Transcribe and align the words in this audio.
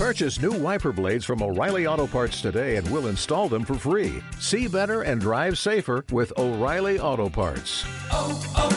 Purchase 0.00 0.40
new 0.40 0.52
wiper 0.52 0.92
blades 0.92 1.26
from 1.26 1.42
O'Reilly 1.42 1.86
Auto 1.86 2.06
Parts 2.06 2.40
today 2.40 2.76
and 2.76 2.90
we'll 2.90 3.08
install 3.08 3.50
them 3.50 3.66
for 3.66 3.74
free. 3.74 4.22
See 4.38 4.66
better 4.66 5.02
and 5.02 5.20
drive 5.20 5.58
safer 5.58 6.06
with 6.10 6.32
O'Reilly 6.38 6.98
Auto 6.98 7.28
Parts. 7.28 7.84
oh, 8.10 8.32
oh, 8.56 8.72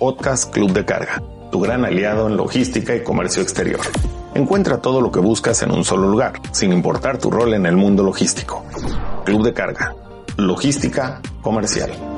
Podcast 0.00 0.52
Club 0.52 0.72
de 0.72 0.84
Carga, 0.84 1.22
tu 1.52 1.60
gran 1.60 1.84
aliado 1.84 2.26
en 2.26 2.36
logística 2.36 2.92
y 2.96 3.04
comercio 3.04 3.40
exterior. 3.40 3.82
Encuentra 4.34 4.82
todo 4.82 5.00
lo 5.00 5.12
que 5.12 5.20
buscas 5.20 5.62
en 5.62 5.70
un 5.70 5.84
solo 5.84 6.08
lugar, 6.08 6.32
sin 6.50 6.72
importar 6.72 7.18
tu 7.18 7.30
rol 7.30 7.54
en 7.54 7.66
el 7.66 7.76
mundo 7.76 8.02
logístico. 8.02 8.64
Club 9.24 9.44
de 9.44 9.54
Carga, 9.54 9.94
logística 10.36 11.20
comercial. 11.40 12.17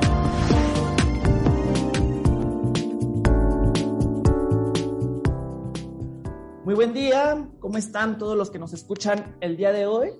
¿Cómo 7.60 7.78
están 7.78 8.18
todos 8.18 8.36
los 8.36 8.50
que 8.50 8.58
nos 8.58 8.72
escuchan 8.72 9.36
el 9.40 9.56
día 9.56 9.70
de 9.72 9.86
hoy? 9.86 10.10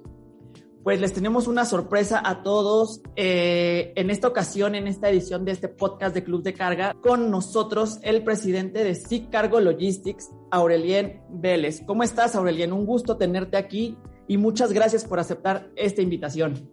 Pues 0.84 1.00
les 1.00 1.12
tenemos 1.12 1.46
una 1.46 1.64
sorpresa 1.64 2.22
a 2.24 2.42
todos 2.42 3.02
eh, 3.16 3.92
en 3.96 4.08
esta 4.08 4.28
ocasión, 4.28 4.74
en 4.74 4.86
esta 4.86 5.10
edición 5.10 5.44
de 5.44 5.52
este 5.52 5.68
podcast 5.68 6.14
de 6.14 6.24
Club 6.24 6.42
de 6.42 6.54
Carga, 6.54 6.94
con 7.02 7.30
nosotros 7.30 7.98
el 8.02 8.24
presidente 8.24 8.82
de 8.82 8.94
SIC 8.94 9.30
Cargo 9.30 9.60
Logistics, 9.60 10.30
Aurelien 10.50 11.22
Vélez. 11.28 11.82
¿Cómo 11.86 12.02
estás, 12.02 12.34
Aurelien? 12.34 12.72
Un 12.72 12.86
gusto 12.86 13.18
tenerte 13.18 13.58
aquí 13.58 13.98
y 14.26 14.38
muchas 14.38 14.72
gracias 14.72 15.04
por 15.04 15.18
aceptar 15.18 15.70
esta 15.76 16.00
invitación. 16.00 16.70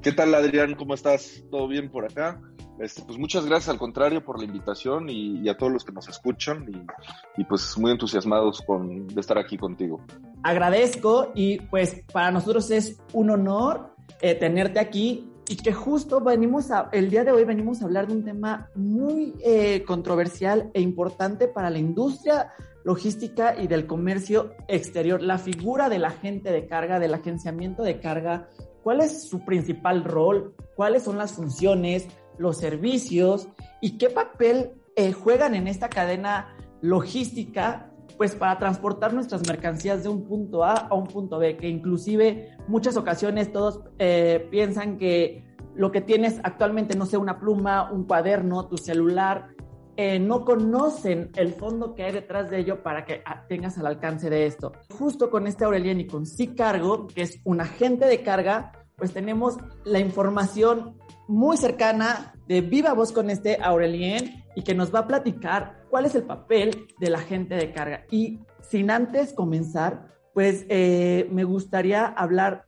¿Qué 0.00 0.12
tal, 0.12 0.34
Adrián? 0.34 0.74
¿Cómo 0.74 0.94
estás? 0.94 1.42
¿Todo 1.50 1.66
bien 1.66 1.90
por 1.90 2.04
acá? 2.04 2.40
Este, 2.78 3.02
pues 3.02 3.18
muchas 3.18 3.46
gracias 3.46 3.68
al 3.68 3.78
contrario 3.78 4.24
por 4.24 4.38
la 4.38 4.44
invitación 4.44 5.08
y, 5.08 5.48
a 5.48 5.56
todos 5.56 5.72
los 5.72 5.84
que 5.84 5.92
nos 5.92 6.08
escuchan 6.08 6.66
y, 6.68 7.40
y, 7.40 7.44
pues 7.44 7.78
muy 7.78 7.92
entusiasmados 7.92 8.62
con, 8.62 9.06
de 9.06 9.20
estar 9.20 9.38
aquí 9.38 9.56
contigo. 9.56 10.00
Agradezco 10.42 11.30
y 11.34 11.58
pues 11.60 12.02
para 12.12 12.30
nosotros 12.30 12.70
es 12.70 12.98
un 13.12 13.30
honor 13.30 13.94
eh, 14.20 14.34
tenerte 14.34 14.80
aquí 14.80 15.30
y 15.48 15.56
que 15.56 15.72
justo 15.72 16.20
venimos 16.20 16.70
a, 16.70 16.88
el 16.92 17.10
día 17.10 17.24
de 17.24 17.32
hoy 17.32 17.44
venimos 17.44 17.80
a 17.80 17.84
hablar 17.84 18.06
de 18.06 18.14
un 18.14 18.24
tema 18.24 18.70
muy 18.74 19.34
eh, 19.44 19.84
controversial 19.84 20.70
e 20.74 20.80
importante 20.80 21.48
para 21.48 21.70
la 21.70 21.78
industria 21.78 22.52
logística 22.84 23.54
y 23.60 23.66
del 23.66 23.86
comercio 23.86 24.54
exterior, 24.68 25.22
la 25.22 25.38
figura 25.38 25.88
del 25.88 26.04
agente 26.04 26.52
de 26.52 26.66
carga, 26.66 26.98
del 26.98 27.14
agenciamiento 27.14 27.82
de 27.82 27.98
carga, 27.98 28.48
cuál 28.82 29.00
es 29.00 29.28
su 29.28 29.44
principal 29.44 30.04
rol, 30.04 30.54
cuáles 30.76 31.02
son 31.02 31.16
las 31.16 31.32
funciones, 31.32 32.06
los 32.38 32.58
servicios 32.58 33.48
y 33.80 33.98
qué 33.98 34.10
papel 34.10 34.72
eh, 34.96 35.12
juegan 35.12 35.54
en 35.54 35.66
esta 35.66 35.88
cadena 35.88 36.56
logística 36.80 37.90
pues 38.16 38.34
para 38.34 38.58
transportar 38.58 39.12
nuestras 39.12 39.46
mercancías 39.46 40.02
de 40.02 40.08
un 40.08 40.24
punto 40.24 40.64
A 40.64 40.74
a 40.74 40.94
un 40.94 41.06
punto 41.06 41.38
B, 41.38 41.56
que 41.56 41.68
inclusive 41.68 42.56
muchas 42.68 42.96
ocasiones 42.96 43.52
todos 43.52 43.80
eh, 43.98 44.46
piensan 44.50 44.98
que 44.98 45.44
lo 45.74 45.90
que 45.90 46.00
tienes 46.00 46.38
actualmente, 46.44 46.96
no 46.96 47.06
sé, 47.06 47.16
una 47.16 47.40
pluma, 47.40 47.90
un 47.90 48.04
cuaderno, 48.04 48.68
tu 48.68 48.76
celular, 48.76 49.48
eh, 49.96 50.18
no 50.18 50.44
conocen 50.44 51.30
el 51.36 51.52
fondo 51.52 51.94
que 51.94 52.04
hay 52.04 52.12
detrás 52.12 52.50
de 52.50 52.58
ello 52.58 52.82
para 52.82 53.04
que 53.04 53.22
ah, 53.24 53.44
tengas 53.48 53.78
al 53.78 53.86
alcance 53.86 54.28
de 54.28 54.46
esto. 54.46 54.72
Justo 54.90 55.30
con 55.30 55.46
este 55.46 55.64
Aurelien 55.64 56.00
y 56.00 56.06
con 56.06 56.26
Sí 56.26 56.48
Cargo, 56.54 57.06
que 57.06 57.22
es 57.22 57.40
un 57.44 57.60
agente 57.60 58.06
de 58.06 58.22
carga, 58.22 58.72
pues 58.96 59.12
tenemos 59.12 59.56
la 59.84 59.98
información 59.98 60.96
muy 61.26 61.56
cercana 61.56 62.34
de 62.46 62.60
viva 62.60 62.92
voz 62.92 63.12
con 63.12 63.30
este 63.30 63.58
Aurelien 63.62 64.44
y 64.54 64.62
que 64.62 64.74
nos 64.74 64.94
va 64.94 65.00
a 65.00 65.06
platicar 65.06 65.84
cuál 65.90 66.06
es 66.06 66.14
el 66.14 66.24
papel 66.24 66.86
del 67.00 67.14
agente 67.14 67.54
de 67.54 67.72
carga. 67.72 68.04
Y 68.10 68.40
sin 68.60 68.90
antes 68.90 69.32
comenzar, 69.32 70.14
pues 70.32 70.66
eh, 70.68 71.28
me 71.30 71.44
gustaría 71.44 72.06
hablar 72.06 72.66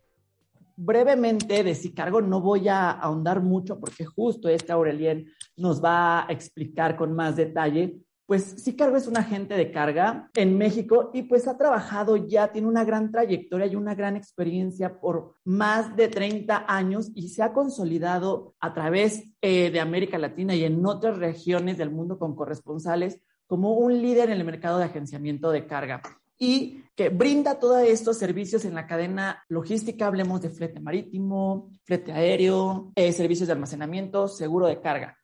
brevemente 0.77 1.65
de 1.65 1.75
si 1.75 1.93
cargo, 1.93 2.21
no 2.21 2.41
voy 2.41 2.69
a 2.69 2.91
ahondar 2.91 3.43
mucho 3.43 3.81
porque 3.81 4.05
justo 4.05 4.49
este 4.49 4.73
Aurelien 4.73 5.27
nos 5.57 5.83
va 5.83 6.27
a 6.27 6.33
explicar 6.33 6.97
con 6.97 7.15
más 7.15 7.37
detalle. 7.37 7.99
Pues 8.27 8.57
sí, 8.59 8.75
Cargo 8.75 8.97
es 8.97 9.07
un 9.07 9.17
agente 9.17 9.55
de 9.55 9.71
carga 9.71 10.31
en 10.35 10.59
México 10.59 11.13
y 11.15 11.23
pues 11.23 11.47
ha 11.47 11.57
trabajado 11.57 12.17
ya, 12.17 12.51
tiene 12.51 12.67
una 12.67 12.85
gran 12.85 13.13
trayectoria 13.13 13.69
y 13.69 13.77
una 13.77 13.95
gran 13.95 14.17
experiencia 14.17 14.99
por 14.99 15.37
más 15.45 15.95
de 15.95 16.09
30 16.09 16.65
años 16.67 17.13
y 17.15 17.29
se 17.29 17.45
ha 17.45 17.53
consolidado 17.53 18.57
a 18.59 18.75
través 18.75 19.23
eh, 19.41 19.71
de 19.71 19.79
América 19.79 20.19
Latina 20.19 20.57
y 20.57 20.65
en 20.65 20.85
otras 20.85 21.19
regiones 21.19 21.79
del 21.79 21.91
mundo 21.91 22.19
con 22.19 22.35
corresponsales 22.35 23.21
como 23.47 23.75
un 23.75 24.03
líder 24.03 24.31
en 24.31 24.39
el 24.39 24.45
mercado 24.45 24.79
de 24.79 24.87
agenciamiento 24.87 25.53
de 25.53 25.69
carga 25.69 26.03
y 26.37 26.83
que 26.97 27.11
brinda 27.11 27.61
todos 27.61 27.83
estos 27.83 28.19
servicios 28.19 28.65
en 28.65 28.75
la 28.75 28.89
cadena 28.89 29.45
logística. 29.49 30.07
Hablemos 30.07 30.43
de 30.43 30.51
flete 30.51 30.81
marítimo, 30.81 31.71
flete 31.85 32.13
aéreo, 32.13 32.93
eh, 32.97 33.13
servicios 33.13 33.47
de 33.47 33.53
almacenamiento, 33.53 34.27
seguro 34.27 34.67
de 34.67 34.81
carga. 34.81 35.17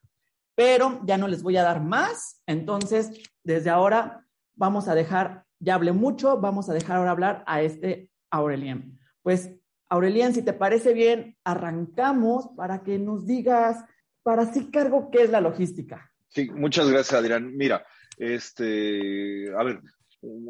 Pero 0.54 1.00
ya 1.04 1.16
no 1.18 1.28
les 1.28 1.42
voy 1.42 1.56
a 1.56 1.62
dar 1.62 1.80
más. 1.82 2.42
Entonces, 2.46 3.22
desde 3.42 3.70
ahora 3.70 4.26
vamos 4.54 4.88
a 4.88 4.94
dejar, 4.94 5.44
ya 5.58 5.74
hablé 5.74 5.92
mucho, 5.92 6.38
vamos 6.40 6.68
a 6.68 6.74
dejar 6.74 6.96
ahora 6.96 7.10
hablar 7.10 7.44
a 7.46 7.62
este 7.62 8.10
Aurelien. 8.30 8.98
Pues, 9.22 9.50
Aurelien, 9.88 10.34
si 10.34 10.42
te 10.42 10.52
parece 10.52 10.94
bien, 10.94 11.36
arrancamos 11.44 12.48
para 12.56 12.82
que 12.82 12.98
nos 12.98 13.26
digas, 13.26 13.84
para 14.22 14.46
sí 14.46 14.70
cargo, 14.70 15.10
qué 15.10 15.22
es 15.22 15.30
la 15.30 15.40
logística. 15.40 16.10
Sí, 16.28 16.50
muchas 16.50 16.88
gracias, 16.88 17.20
Adrián. 17.20 17.54
Mira, 17.56 17.84
este, 18.16 19.52
a 19.54 19.62
ver, 19.64 19.80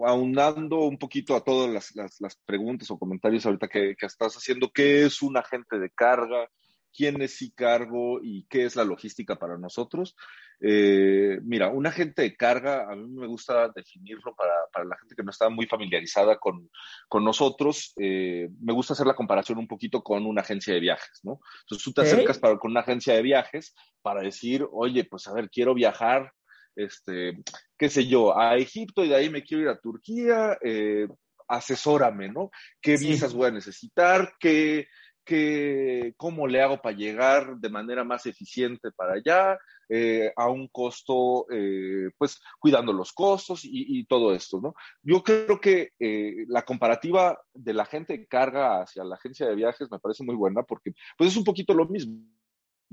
aunando 0.06 0.80
un 0.80 0.98
poquito 0.98 1.34
a 1.34 1.42
todas 1.42 1.92
las 2.20 2.36
preguntas 2.44 2.90
o 2.90 2.98
comentarios 2.98 3.44
ahorita 3.46 3.68
que, 3.68 3.96
que, 3.98 4.06
estás 4.06 4.34
haciendo, 4.36 4.70
¿qué 4.72 5.04
es 5.06 5.22
un 5.22 5.36
agente 5.36 5.78
de 5.78 5.90
carga? 5.90 6.48
¿Quién 6.94 7.20
es 7.22 7.38
cargo 7.54 8.20
y 8.22 8.46
qué 8.48 8.64
es 8.64 8.76
la 8.76 8.84
logística 8.84 9.36
para 9.36 9.58
nosotros? 9.58 10.16
Eh, 10.60 11.40
mira, 11.42 11.68
un 11.68 11.86
agente 11.86 12.22
de 12.22 12.36
carga, 12.36 12.90
a 12.90 12.94
mí 12.94 13.08
me 13.08 13.26
gusta 13.26 13.68
definirlo 13.74 14.34
para, 14.36 14.52
para 14.72 14.84
la 14.84 14.96
gente 14.96 15.16
que 15.16 15.24
no 15.24 15.30
está 15.30 15.48
muy 15.48 15.66
familiarizada 15.66 16.38
con, 16.38 16.70
con 17.08 17.24
nosotros, 17.24 17.92
eh, 17.96 18.48
me 18.60 18.72
gusta 18.72 18.92
hacer 18.92 19.06
la 19.06 19.16
comparación 19.16 19.58
un 19.58 19.66
poquito 19.66 20.02
con 20.02 20.24
una 20.24 20.42
agencia 20.42 20.72
de 20.72 20.80
viajes, 20.80 21.20
¿no? 21.24 21.40
Entonces 21.62 21.84
tú 21.84 21.92
te 21.92 22.02
acercas 22.02 22.38
para, 22.38 22.58
con 22.58 22.70
una 22.70 22.80
agencia 22.80 23.14
de 23.14 23.22
viajes 23.22 23.74
para 24.02 24.22
decir, 24.22 24.64
oye, 24.70 25.04
pues 25.04 25.26
a 25.26 25.32
ver, 25.32 25.50
quiero 25.50 25.74
viajar 25.74 26.32
este, 26.76 27.38
qué 27.76 27.88
sé 27.88 28.06
yo, 28.06 28.38
a 28.38 28.56
Egipto 28.56 29.04
y 29.04 29.08
de 29.08 29.16
ahí 29.16 29.30
me 29.30 29.42
quiero 29.42 29.64
ir 29.64 29.68
a 29.68 29.80
Turquía, 29.80 30.58
eh, 30.62 31.08
asesórame, 31.48 32.28
¿no? 32.28 32.50
¿Qué 32.80 32.96
sí. 32.96 33.08
visas 33.08 33.34
voy 33.34 33.48
a 33.48 33.52
necesitar? 33.52 34.34
¿Qué, 34.38 34.86
qué, 35.24 36.14
¿Cómo 36.16 36.46
le 36.46 36.62
hago 36.62 36.80
para 36.80 36.96
llegar 36.96 37.56
de 37.56 37.68
manera 37.68 38.04
más 38.04 38.26
eficiente 38.26 38.90
para 38.92 39.14
allá? 39.14 39.58
Eh, 39.88 40.32
a 40.36 40.48
un 40.48 40.68
costo, 40.68 41.46
eh, 41.50 42.10
pues 42.16 42.40
cuidando 42.58 42.92
los 42.92 43.12
costos 43.12 43.64
y, 43.64 43.98
y, 43.98 44.06
todo 44.06 44.34
esto, 44.34 44.58
¿no? 44.58 44.74
Yo 45.02 45.22
creo 45.22 45.60
que 45.60 45.90
eh, 45.98 46.46
la 46.48 46.62
comparativa 46.62 47.38
de 47.52 47.74
la 47.74 47.84
gente 47.84 48.18
que 48.18 48.26
carga 48.26 48.80
hacia 48.80 49.04
la 49.04 49.16
agencia 49.16 49.46
de 49.46 49.54
viajes 49.54 49.90
me 49.90 49.98
parece 49.98 50.24
muy 50.24 50.34
buena 50.34 50.62
porque 50.62 50.92
pues 51.18 51.30
es 51.30 51.36
un 51.36 51.44
poquito 51.44 51.74
lo 51.74 51.86
mismo. 51.86 52.24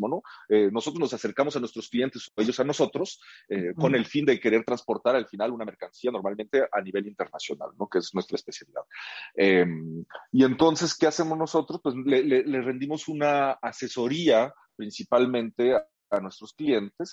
¿No? 0.07 0.21
Eh, 0.47 0.69
nosotros 0.71 0.99
nos 0.99 1.13
acercamos 1.13 1.55
a 1.55 1.59
nuestros 1.59 1.89
clientes 1.89 2.31
o 2.35 2.41
ellos 2.41 2.59
a 2.59 2.63
nosotros 2.63 3.21
eh, 3.49 3.73
con 3.75 3.95
el 3.95 4.05
fin 4.05 4.25
de 4.25 4.39
querer 4.39 4.63
transportar 4.63 5.15
al 5.15 5.27
final 5.27 5.51
una 5.51 5.65
mercancía 5.65 6.11
normalmente 6.11 6.67
a 6.71 6.81
nivel 6.81 7.07
internacional, 7.07 7.69
¿no? 7.77 7.87
Que 7.87 7.99
es 7.99 8.13
nuestra 8.13 8.35
especialidad. 8.35 8.83
Eh, 9.35 9.65
y 10.31 10.43
entonces, 10.43 10.95
¿qué 10.95 11.07
hacemos 11.07 11.37
nosotros? 11.37 11.79
Pues 11.83 11.95
le, 11.95 12.23
le, 12.23 12.43
le 12.43 12.61
rendimos 12.61 13.07
una 13.07 13.51
asesoría 13.51 14.53
principalmente 14.75 15.75
a, 15.75 15.85
a 16.09 16.19
nuestros 16.19 16.53
clientes 16.53 17.11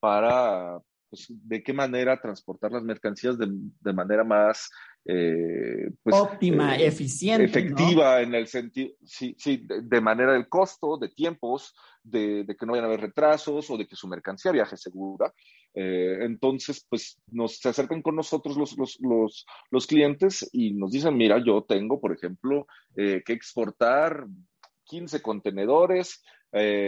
para 0.00 0.78
pues, 1.08 1.26
de 1.28 1.62
qué 1.62 1.72
manera 1.72 2.20
transportar 2.20 2.72
las 2.72 2.82
mercancías 2.82 3.38
de, 3.38 3.46
de 3.48 3.92
manera 3.92 4.24
más 4.24 4.70
eh, 5.06 5.90
pues, 6.02 6.16
óptima, 6.16 6.76
eh, 6.76 6.86
eficiente, 6.86 7.44
efectiva 7.44 8.16
¿no? 8.16 8.18
en 8.20 8.34
el 8.34 8.46
sentido, 8.46 8.94
sí, 9.04 9.34
sí, 9.38 9.58
de, 9.58 9.82
de, 9.82 10.00
manera 10.00 10.32
del 10.32 10.48
costo, 10.48 10.96
de 10.96 11.10
tiempos, 11.10 11.74
de, 12.02 12.44
de, 12.44 12.56
que 12.56 12.64
no 12.64 12.72
vayan 12.72 12.86
a 12.86 12.88
haber 12.88 13.02
retrasos 13.02 13.68
o 13.68 13.76
de 13.76 13.86
que 13.86 13.96
su 13.96 14.08
mercancía 14.08 14.50
viaje 14.52 14.78
segura. 14.78 15.34
Eh, 15.74 16.18
entonces, 16.22 16.86
pues 16.88 17.20
nos 17.30 17.58
se 17.58 17.68
acercan 17.68 18.00
con 18.00 18.16
nosotros 18.16 18.56
los, 18.56 18.78
los, 18.78 18.98
los, 19.00 19.44
los, 19.70 19.86
clientes 19.86 20.48
y 20.52 20.72
nos 20.72 20.92
dicen, 20.92 21.16
mira, 21.16 21.42
yo 21.44 21.64
tengo, 21.64 22.00
por 22.00 22.12
ejemplo, 22.12 22.66
que 22.94 23.22
exportar 23.26 24.24
15 24.84 25.20
contenedores 25.20 26.22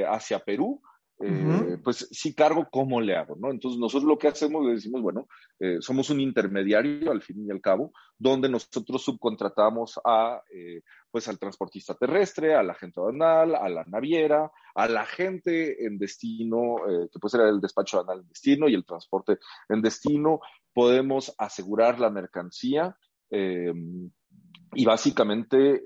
hacia 0.08 0.38
Perú 0.38 0.80
eh, 1.18 1.78
pues 1.82 2.08
si 2.10 2.34
cargo, 2.34 2.68
¿cómo 2.70 3.00
le 3.00 3.16
hago? 3.16 3.36
¿no? 3.36 3.50
Entonces 3.50 3.80
nosotros 3.80 4.06
lo 4.06 4.18
que 4.18 4.28
hacemos, 4.28 4.66
le 4.66 4.72
decimos, 4.72 5.00
bueno, 5.00 5.28
eh, 5.58 5.78
somos 5.80 6.10
un 6.10 6.20
intermediario 6.20 7.10
al 7.10 7.22
fin 7.22 7.46
y 7.46 7.50
al 7.50 7.62
cabo, 7.62 7.92
donde 8.18 8.50
nosotros 8.50 9.02
subcontratamos 9.02 9.98
a, 10.04 10.42
eh, 10.52 10.82
pues 11.10 11.26
al 11.28 11.38
transportista 11.38 11.94
terrestre, 11.94 12.54
a 12.54 12.62
la 12.62 12.74
gente 12.74 13.00
aduanal, 13.00 13.54
a 13.54 13.68
la 13.70 13.84
naviera, 13.84 14.50
a 14.74 14.88
la 14.88 15.06
gente 15.06 15.86
en 15.86 15.96
destino, 15.96 16.76
que 16.86 17.18
puede 17.18 17.30
ser 17.30 17.40
el 17.42 17.60
despacho 17.60 17.98
aduanal 17.98 18.20
en 18.20 18.28
destino 18.28 18.68
y 18.68 18.74
el 18.74 18.84
transporte 18.84 19.38
en 19.70 19.80
destino. 19.80 20.40
Podemos 20.74 21.34
asegurar 21.38 21.98
la 21.98 22.10
mercancía. 22.10 22.94
Y 24.76 24.84
básicamente 24.84 25.82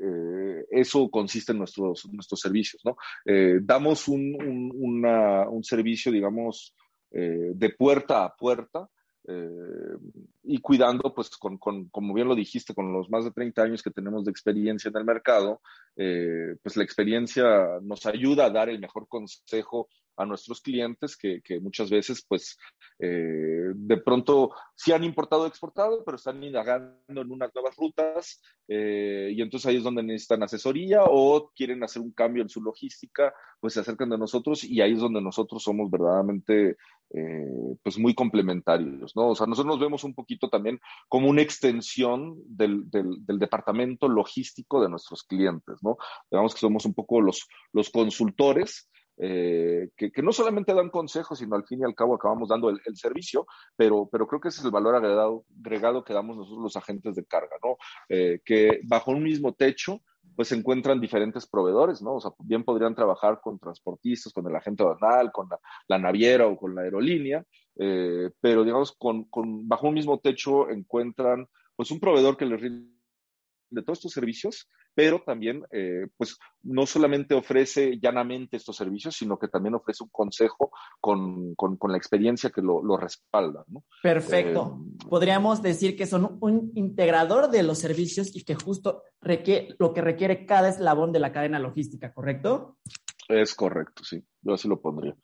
eso 0.70 1.10
consiste 1.10 1.52
en 1.52 1.58
nuestros, 1.58 2.08
nuestros 2.12 2.40
servicios, 2.40 2.82
¿no? 2.84 2.96
Eh, 3.24 3.58
damos 3.62 4.08
un, 4.08 4.36
un, 4.74 5.64
servicio, 5.64 6.12
digamos, 6.12 6.74
eh, 7.10 7.52
de 7.54 7.70
puerta 7.70 8.24
a 8.24 8.34
puerta, 8.34 8.88
eh, 9.28 9.96
y 10.44 10.58
cuidando, 10.58 11.12
pues, 11.14 11.30
con, 11.30 11.58
con, 11.58 11.88
como 11.88 12.14
bien 12.14 12.28
lo 12.28 12.34
dijiste, 12.34 12.74
con 12.74 12.92
los 12.92 13.10
más 13.10 13.24
de 13.24 13.32
30 13.32 13.62
años 13.62 13.82
que 13.82 13.90
tenemos 13.90 14.24
de 14.24 14.30
experiencia 14.30 14.88
en 14.88 14.96
el 14.96 15.04
mercado, 15.04 15.60
pues 15.94 16.76
la 16.76 16.84
experiencia 16.84 17.44
nos 17.82 18.06
ayuda 18.06 18.46
a 18.46 18.50
dar 18.50 18.70
el 18.70 18.80
mejor 18.80 19.06
consejo 19.06 19.88
a 20.20 20.26
nuestros 20.26 20.60
clientes 20.60 21.16
que, 21.16 21.40
que 21.42 21.60
muchas 21.60 21.90
veces, 21.90 22.24
pues, 22.28 22.58
eh, 22.98 23.72
de 23.74 23.96
pronto 23.96 24.50
sí 24.74 24.92
han 24.92 25.04
importado 25.04 25.42
o 25.42 25.46
exportado, 25.46 26.04
pero 26.04 26.16
están 26.16 26.42
indagando 26.42 27.22
en 27.22 27.32
unas 27.32 27.50
nuevas 27.54 27.74
rutas 27.76 28.42
eh, 28.68 29.32
y 29.34 29.40
entonces 29.40 29.66
ahí 29.66 29.76
es 29.76 29.82
donde 29.82 30.02
necesitan 30.02 30.42
asesoría 30.42 31.04
o 31.04 31.50
quieren 31.56 31.82
hacer 31.82 32.02
un 32.02 32.12
cambio 32.12 32.42
en 32.42 32.50
su 32.50 32.60
logística, 32.62 33.32
pues 33.60 33.74
se 33.74 33.80
acercan 33.80 34.10
de 34.10 34.18
nosotros 34.18 34.62
y 34.64 34.82
ahí 34.82 34.92
es 34.92 35.00
donde 35.00 35.22
nosotros 35.22 35.62
somos 35.62 35.90
verdaderamente, 35.90 36.76
eh, 37.14 37.76
pues, 37.82 37.98
muy 37.98 38.14
complementarios, 38.14 39.16
¿no? 39.16 39.28
O 39.30 39.34
sea, 39.34 39.46
nosotros 39.46 39.74
nos 39.74 39.80
vemos 39.80 40.04
un 40.04 40.14
poquito 40.14 40.50
también 40.50 40.78
como 41.08 41.28
una 41.28 41.42
extensión 41.42 42.36
del, 42.44 42.90
del, 42.90 43.24
del 43.24 43.38
departamento 43.38 44.08
logístico 44.08 44.82
de 44.82 44.90
nuestros 44.90 45.22
clientes, 45.24 45.78
¿no? 45.82 45.96
Digamos 46.30 46.54
que 46.54 46.60
somos 46.60 46.84
un 46.84 46.94
poco 46.94 47.22
los, 47.22 47.48
los 47.72 47.88
consultores 47.90 48.90
eh, 49.22 49.90
que, 49.96 50.10
no 50.22 50.32
solamente 50.32 50.72
dan 50.72 50.88
consejos, 50.88 51.38
sino 51.38 51.54
al 51.54 51.66
fin 51.66 51.80
y 51.80 51.84
al 51.84 51.94
cabo 51.94 52.14
acabamos 52.14 52.48
dando 52.48 52.70
el, 52.70 52.80
servicio, 52.96 53.46
pero, 53.76 54.08
pero 54.10 54.26
creo 54.26 54.40
que 54.40 54.48
ese 54.48 54.60
es 54.60 54.64
el 54.64 54.70
valor 54.70 54.94
agregado, 54.94 55.44
agregado 55.58 56.02
que 56.02 56.14
damos 56.14 56.38
nosotros 56.38 56.62
los 56.62 56.76
agentes 56.76 57.14
de 57.14 57.24
carga, 57.26 57.56
¿no? 57.62 57.76
Eh, 58.08 58.40
que 58.44 58.80
bajo 58.84 59.10
un 59.10 59.22
mismo 59.22 59.52
techo 59.52 60.00
pues 60.36 60.52
encuentran 60.52 61.00
diferentes 61.00 61.46
proveedores, 61.46 62.00
¿no? 62.00 62.14
O 62.14 62.20
sea, 62.20 62.30
bien 62.38 62.64
podrían 62.64 62.94
trabajar 62.94 63.40
con 63.42 63.58
transportistas, 63.58 64.32
con 64.32 64.46
el 64.48 64.56
agente 64.56 64.82
aduanal, 64.82 65.30
con 65.32 65.48
la, 65.86 65.98
naviera 65.98 66.46
o 66.46 66.56
con 66.56 66.74
la 66.74 66.82
aerolínea, 66.82 67.44
eh, 67.76 68.30
pero 68.40 68.64
digamos, 68.64 68.92
con, 68.92 69.24
con, 69.24 69.68
bajo 69.68 69.88
un 69.88 69.94
mismo 69.94 70.18
techo 70.18 70.70
encuentran 70.70 71.46
pues 71.76 71.90
un 71.90 72.00
proveedor 72.00 72.38
que 72.38 72.46
les 72.46 72.58
rinde 72.58 72.99
de 73.70 73.82
todos 73.82 73.98
estos 73.98 74.12
servicios 74.12 74.68
pero 74.94 75.22
también, 75.22 75.62
eh, 75.70 76.08
pues, 76.16 76.38
no 76.62 76.84
solamente 76.86 77.34
ofrece 77.34 77.98
llanamente 78.00 78.56
estos 78.56 78.76
servicios, 78.76 79.16
sino 79.16 79.38
que 79.38 79.48
también 79.48 79.74
ofrece 79.74 80.02
un 80.02 80.10
consejo 80.10 80.72
con, 81.00 81.54
la 81.88 81.96
experiencia 81.96 82.50
que 82.50 82.60
lo, 82.60 82.96
respalda. 82.96 83.64
¿no? 83.68 83.84
Perfecto. 84.02 84.78
Eh, 84.78 85.06
Podríamos 85.08 85.62
decir 85.62 85.96
que 85.96 86.06
son 86.06 86.38
un 86.40 86.72
integrador 86.74 87.50
de 87.50 87.62
los 87.62 87.78
servicios 87.78 88.34
y 88.34 88.44
que 88.44 88.56
justo 88.56 89.04
requiere, 89.20 89.74
lo 89.78 89.94
que 89.94 90.00
requiere 90.00 90.44
cada 90.44 90.68
eslabón 90.68 91.12
de 91.12 91.20
la 91.20 91.32
cadena 91.32 91.58
logística, 91.58 92.12
¿correcto? 92.12 92.78
Es 93.28 93.54
correcto, 93.54 94.04
sí. 94.04 94.22
Yo 94.42 94.54
así 94.54 94.68
lo 94.68 94.80
pondría. 94.80 95.16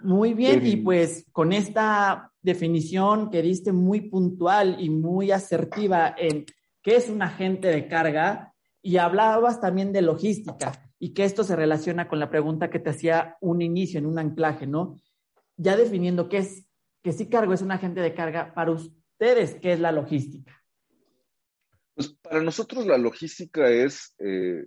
Muy 0.00 0.32
bien, 0.32 0.64
y 0.64 0.76
pues 0.76 1.26
con 1.32 1.52
esta 1.52 2.30
definición 2.40 3.30
que 3.30 3.42
diste 3.42 3.72
muy 3.72 4.02
puntual 4.02 4.76
y 4.78 4.90
muy 4.90 5.32
asertiva 5.32 6.14
en 6.16 6.46
qué 6.88 6.96
es 6.96 7.10
un 7.10 7.20
agente 7.20 7.68
de 7.68 7.86
carga, 7.86 8.54
y 8.80 8.96
hablabas 8.96 9.60
también 9.60 9.92
de 9.92 10.00
logística 10.00 10.90
y 10.98 11.12
que 11.12 11.24
esto 11.24 11.44
se 11.44 11.54
relaciona 11.54 12.08
con 12.08 12.18
la 12.18 12.30
pregunta 12.30 12.70
que 12.70 12.78
te 12.78 12.88
hacía 12.88 13.36
un 13.42 13.60
inicio 13.60 13.98
en 13.98 14.06
un 14.06 14.18
anclaje, 14.18 14.66
¿no? 14.66 14.96
Ya 15.58 15.76
definiendo 15.76 16.30
qué 16.30 16.38
es, 16.38 16.66
que 17.02 17.12
si 17.12 17.28
cargo 17.28 17.52
es 17.52 17.60
un 17.60 17.72
agente 17.72 18.00
de 18.00 18.14
carga, 18.14 18.54
para 18.54 18.70
ustedes, 18.70 19.56
¿qué 19.56 19.74
es 19.74 19.80
la 19.80 19.92
logística? 19.92 20.64
Pues 21.94 22.08
para 22.22 22.40
nosotros 22.40 22.86
la 22.86 22.96
logística 22.96 23.68
es 23.68 24.14
eh, 24.20 24.64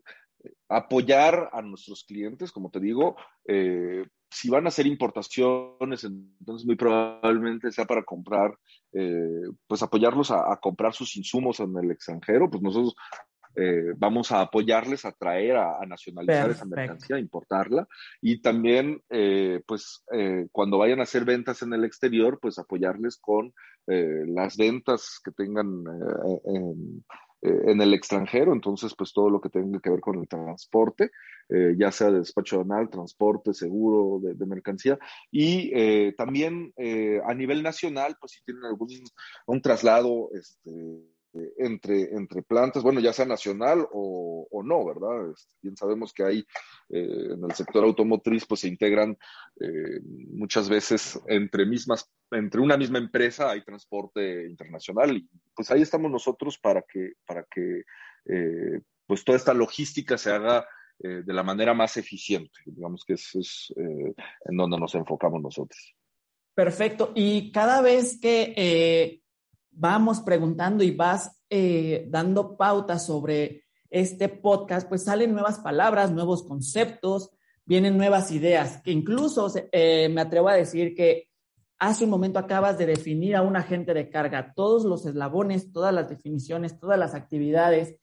apoyar 0.70 1.50
a 1.52 1.64
nuestros 1.64 2.04
clientes, 2.04 2.52
como 2.52 2.70
te 2.70 2.80
digo, 2.80 3.16
eh, 3.48 4.06
si 4.32 4.50
van 4.50 4.66
a 4.66 4.70
hacer 4.70 4.88
importaciones, 4.88 6.06
entonces 6.06 6.66
muy 6.66 6.76
probablemente 6.78 7.72
sea 7.72 7.86
para 7.86 8.04
comprar, 8.04 8.58
eh, 8.94 9.44
pues 9.68 9.84
apoyarlos 9.84 10.32
a, 10.32 10.52
a, 10.52 10.58
comprar 10.58 10.94
sus 10.94 11.18
insumos 11.18 11.60
en 11.60 11.78
el 11.78 11.92
extranjero, 11.92 12.50
pues 12.50 12.64
nosotros 12.64 12.96
eh, 13.58 13.92
vamos 13.98 14.32
a 14.32 14.40
apoyarles 14.40 15.04
a 15.04 15.12
traer, 15.12 15.58
a, 15.58 15.86
nacionalizar 15.86 16.50
esa 16.50 16.66
mercancía, 16.66 17.18
a 17.18 17.20
importarla 17.20 17.86
y 18.22 18.42
también, 18.42 19.02
eh, 19.10 19.62
pues, 19.68 20.06
cuando 20.54 20.78
vayan 20.78 21.02
a 21.02 21.04
hacer 21.04 21.26
ventas 21.26 21.62
en 21.62 21.74
el 21.74 21.84
exterior, 21.84 22.40
pues 22.42 22.58
apoyarles 22.58 23.18
con 23.18 23.54
las 23.86 24.56
ventas 24.56 25.20
que 25.22 25.32
tengan 25.32 25.84
en, 26.46 27.04
en, 27.42 27.82
el 27.82 27.94
extranjero, 27.94 28.54
entonces, 28.54 28.94
pues 28.96 29.14
todo 29.14 29.30
lo 29.30 29.42
que 29.42 29.50
tenga 29.50 29.80
que 29.80 29.90
ver 29.90 30.00
con 30.00 30.20
el 30.20 30.28
transporte, 30.28 31.12
ya 31.78 31.92
sea 31.92 32.12
de 32.12 32.20
despacho 32.20 32.62
anal, 32.62 32.90
transporte, 32.90 33.54
seguro 33.54 34.26
de, 34.26 34.36
de 34.36 34.46
mercancía. 34.46 34.98
Y 35.32 35.72
también 36.14 36.74
a 37.26 37.34
nivel 37.34 37.64
nacional, 37.64 38.16
pues 38.20 38.34
si 38.34 38.44
tienen 38.44 38.64
algún 38.66 38.88
un 39.48 39.62
traslado, 39.62 40.30
este, 40.34 40.72
entre, 41.58 42.14
entre 42.14 42.42
plantas, 42.42 42.84
bueno, 42.84 43.00
ya 43.00 43.14
sea 43.14 43.26
nacional 43.26 43.88
o, 43.92 44.48
o 44.52 44.64
no, 44.64 44.86
¿verdad? 44.86 45.32
Este, 45.32 45.54
bien 45.62 45.78
sabemos 45.78 46.14
que 46.14 46.24
hay 46.24 46.40
eh, 46.90 47.34
en 47.34 47.44
el 47.44 47.54
sector 47.54 47.84
automotriz, 47.84 48.46
pues 48.46 48.62
se 48.62 48.68
integran 48.68 49.18
eh, 49.60 50.02
muchas 50.04 50.68
veces 50.68 51.20
entre 51.28 51.66
mismas, 51.66 52.12
entre 52.32 52.60
una 52.60 52.78
misma 52.78 52.98
empresa 52.98 53.52
hay 53.52 53.64
transporte 53.64 54.46
internacional 54.48 55.16
y 55.16 55.30
pues 55.56 55.72
ahí 55.72 55.82
estamos 55.82 56.12
nosotros 56.12 56.58
para 56.58 56.82
que, 56.82 57.14
para 57.26 57.46
que 57.50 57.84
eh, 58.26 58.82
pues 59.06 59.24
toda 59.24 59.38
esta 59.38 59.54
logística 59.54 60.18
se 60.18 60.32
haga 60.32 60.66
de 61.04 61.34
la 61.34 61.42
manera 61.42 61.74
más 61.74 61.98
eficiente, 61.98 62.60
digamos 62.64 63.04
que 63.04 63.14
eso 63.14 63.40
es 63.40 63.74
en 63.76 64.56
donde 64.56 64.78
nos 64.78 64.94
enfocamos 64.94 65.42
nosotros. 65.42 65.96
Perfecto. 66.54 67.12
Y 67.16 67.52
cada 67.52 67.82
vez 67.82 68.20
que 68.22 69.21
vamos 69.72 70.22
preguntando 70.22 70.84
y 70.84 70.92
vas 70.92 71.42
eh, 71.50 72.06
dando 72.10 72.58
pautas 72.58 73.06
sobre 73.06 73.64
este 73.90 74.30
podcast, 74.30 74.88
pues 74.88 75.04
salen 75.04 75.34
nuevas 75.34 75.60
palabras, 75.60 76.12
nuevos 76.12 76.44
conceptos, 76.44 77.32
vienen 77.66 77.98
nuevas 77.98 78.32
ideas, 78.32 78.82
que 78.82 78.92
incluso 78.92 79.52
eh, 79.72 80.10
me 80.10 80.22
atrevo 80.22 80.50
a 80.50 80.56
decir 80.56 80.96
que 80.96 81.28
hace 81.78 82.04
un 82.04 82.10
momento 82.10 82.40
acabas 82.40 82.78
de 82.78 82.86
definir 82.86 83.36
a 83.36 83.42
un 83.42 83.56
agente 83.56 83.94
de 83.94 84.10
carga, 84.10 84.54
todos 84.56 84.86
los 84.86 85.06
eslabones, 85.06 85.72
todas 85.72 85.94
las 85.94 86.08
definiciones, 86.10 86.80
todas 86.80 86.98
las 86.98 87.16
actividades 87.16 87.96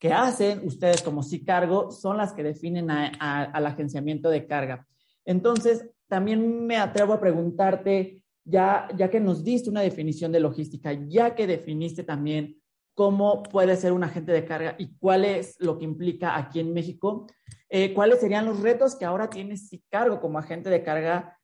que 0.00 0.12
hacen 0.12 0.66
ustedes 0.66 1.02
como 1.02 1.22
sí 1.22 1.44
cargo 1.44 1.90
son 1.90 2.16
las 2.16 2.32
que 2.32 2.42
definen 2.42 2.90
al 2.90 3.66
agenciamiento 3.66 4.30
de 4.30 4.46
carga. 4.46 4.86
Entonces, 5.24 5.88
también 6.08 6.66
me 6.66 6.76
atrevo 6.78 7.12
a 7.12 7.20
preguntarte, 7.20 8.19
ya, 8.44 8.88
ya 8.96 9.10
que 9.10 9.20
nos 9.20 9.44
diste 9.44 9.70
una 9.70 9.82
definición 9.82 10.32
de 10.32 10.40
logística, 10.40 10.92
ya 10.92 11.34
que 11.34 11.46
definiste 11.46 12.04
también 12.04 12.60
cómo 12.94 13.42
puede 13.42 13.76
ser 13.76 13.92
un 13.92 14.04
agente 14.04 14.32
de 14.32 14.44
carga 14.44 14.76
y 14.78 14.96
cuál 14.98 15.24
es 15.24 15.56
lo 15.58 15.78
que 15.78 15.84
implica 15.84 16.36
aquí 16.36 16.60
en 16.60 16.72
México, 16.72 17.26
eh, 17.68 17.94
cuáles 17.94 18.20
serían 18.20 18.46
los 18.46 18.60
retos 18.60 18.96
que 18.96 19.04
ahora 19.04 19.30
tienes 19.30 19.70
cargo 19.88 20.20
como 20.20 20.38
agente 20.38 20.70
de 20.70 20.82
carga 20.82 21.38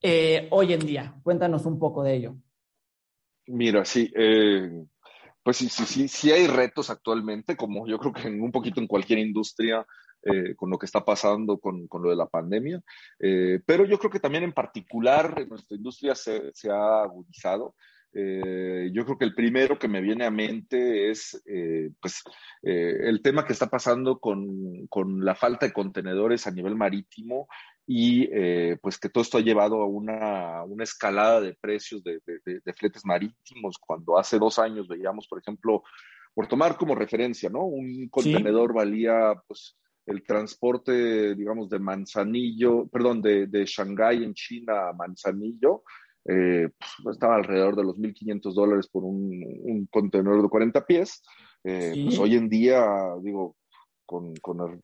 eh, 0.00 0.48
hoy 0.50 0.72
en 0.72 0.80
día. 0.80 1.14
Cuéntanos 1.22 1.66
un 1.66 1.78
poco 1.78 2.02
de 2.02 2.14
ello. 2.14 2.36
Mira, 3.46 3.84
sí, 3.84 4.12
eh, 4.14 4.84
pues 5.42 5.56
sí, 5.56 5.68
sí, 5.68 5.84
sí, 5.84 6.08
sí 6.08 6.30
hay 6.30 6.46
retos 6.46 6.90
actualmente, 6.90 7.56
como 7.56 7.86
yo 7.86 7.98
creo 7.98 8.12
que 8.12 8.28
en 8.28 8.40
un 8.40 8.52
poquito 8.52 8.80
en 8.80 8.86
cualquier 8.86 9.18
industria 9.18 9.84
eh, 10.24 10.54
con 10.54 10.70
lo 10.70 10.78
que 10.78 10.86
está 10.86 11.04
pasando 11.04 11.58
con, 11.58 11.88
con 11.88 12.00
lo 12.00 12.10
de 12.10 12.14
la 12.16 12.28
pandemia. 12.28 12.80
Eh, 13.18 13.60
pero 13.66 13.84
yo 13.84 13.98
creo 13.98 14.10
que 14.10 14.20
también 14.20 14.44
en 14.44 14.52
particular 14.52 15.48
nuestra 15.48 15.76
industria 15.76 16.14
se, 16.14 16.52
se 16.54 16.70
ha 16.70 17.02
agudizado. 17.02 17.74
Eh, 18.14 18.90
yo 18.92 19.04
creo 19.04 19.18
que 19.18 19.24
el 19.24 19.34
primero 19.34 19.80
que 19.80 19.88
me 19.88 20.00
viene 20.00 20.24
a 20.24 20.30
mente 20.30 21.10
es 21.10 21.42
pues, 22.00 22.22
el 22.62 23.20
tema 23.20 23.44
que 23.44 23.52
está 23.52 23.68
pasando 23.68 24.20
con, 24.20 24.86
con, 24.86 25.24
la 25.24 25.34
falta 25.34 25.66
de 25.66 25.72
contenedores 25.72 26.46
a 26.46 26.52
nivel 26.52 26.76
marítimo 26.76 27.48
y 27.84 28.28
pues 28.76 28.98
que 28.98 29.08
todo 29.08 29.22
esto 29.22 29.38
ha 29.38 29.40
llevado 29.40 29.82
a 29.82 29.86
una, 29.86 30.62
una 30.62 30.84
escalada 30.84 31.40
de 31.40 31.54
precios 31.54 32.04
de, 32.04 32.20
de, 32.24 32.60
de, 32.64 32.72
fletes 32.74 33.04
marítimos. 33.04 33.76
Cuando 33.78 34.16
hace 34.16 34.38
dos 34.38 34.60
años 34.60 34.86
veíamos, 34.86 35.26
por 35.26 35.40
ejemplo, 35.40 35.82
por 36.34 36.46
tomar 36.46 36.76
como 36.76 36.94
referencia, 36.94 37.50
¿no? 37.50 37.64
Un 37.64 38.08
contenedor 38.08 38.72
valía 38.72 39.34
pues 39.48 39.76
el 40.06 40.22
transporte, 40.24 41.34
digamos, 41.34 41.68
de 41.68 41.78
Manzanillo, 41.78 42.86
perdón, 42.88 43.22
de, 43.22 43.46
de 43.46 43.64
Shanghái 43.64 44.24
en 44.24 44.34
China 44.34 44.88
a 44.88 44.92
Manzanillo, 44.92 45.82
eh, 46.24 46.68
pues, 47.02 47.16
estaba 47.16 47.36
alrededor 47.36 47.76
de 47.76 47.84
los 47.84 47.98
1.500 47.98 48.54
dólares 48.54 48.88
por 48.88 49.04
un, 49.04 49.88
contenedor 49.90 50.42
de 50.42 50.48
40 50.48 50.86
pies. 50.86 51.22
Eh, 51.64 51.92
pues 52.04 52.18
hoy 52.18 52.36
en 52.36 52.48
día, 52.48 52.84
digo, 53.22 53.56
con, 54.04 54.34
con 54.36 54.80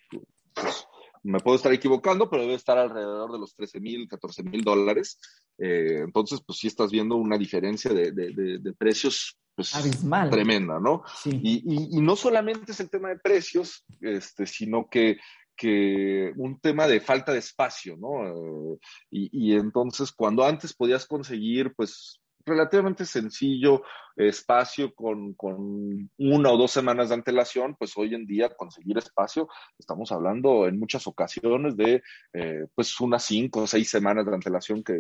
pues, 0.55 0.87
me 1.23 1.41
puedo 1.41 1.57
estar 1.57 1.73
equivocando, 1.73 2.29
pero 2.29 2.43
debe 2.43 2.55
estar 2.55 2.79
alrededor 2.79 3.33
de 3.33 3.39
los 3.39 3.55
13 3.55 3.81
mil, 3.81 4.09
14 4.09 4.43
mil 4.43 4.63
dólares. 4.63 5.19
Eh, 5.59 6.03
entonces, 6.05 6.41
pues 6.45 6.59
sí 6.59 6.67
estás 6.67 6.91
viendo 6.91 7.17
una 7.17 7.39
diferencia 7.39 7.93
de, 7.93 8.13
de, 8.13 8.73
precios 8.75 9.39
pues, 9.55 9.75
Abismal. 9.75 10.31
tremenda, 10.31 10.79
¿no? 10.79 11.03
Y, 11.25 11.97
y, 11.97 12.01
no 12.01 12.17
solamente 12.17 12.73
es 12.73 12.81
el 12.81 12.91
tema 12.91 13.09
de 13.09 13.19
precios, 13.19 13.85
este, 14.01 14.47
sino 14.47 14.89
que, 14.89 15.19
que 15.57 16.33
un 16.37 16.61
tema 16.61 16.87
de 16.87 17.01
falta 17.01 17.33
de 17.33 17.39
espacio, 17.39 17.97
¿no? 17.97 18.79
y, 19.11 19.29
y, 19.33 19.57
entonces, 19.57 20.13
cuando 20.13 20.45
antes 20.45 20.73
podías 20.73 21.07
conseguir, 21.07 21.75
pues, 21.75 22.21
relativamente 22.49 23.05
sencillo 23.05 23.83
espacio 24.17 24.95
con, 24.95 25.35
con, 25.35 26.11
una 26.19 26.51
o 26.51 26.57
dos 26.57 26.73
semanas 26.73 27.09
de 27.09 27.15
antelación, 27.15 27.77
pues 27.77 27.93
hoy 27.97 28.15
en 28.15 28.27
día 28.27 28.55
conseguir 28.57 28.99
espacio, 28.99 29.49
estamos 29.79 30.11
hablando 30.11 30.67
en 30.67 30.79
muchas 30.79 31.07
ocasiones 31.07 31.77
de 31.77 32.03
eh, 32.33 32.67
pues 32.75 32.99
unas 33.01 33.25
cinco 33.25 33.63
o 33.63 33.67
seis 33.67 33.89
semanas 33.89 34.27
de 34.27 34.35
antelación 34.35 34.83
que, 34.83 34.99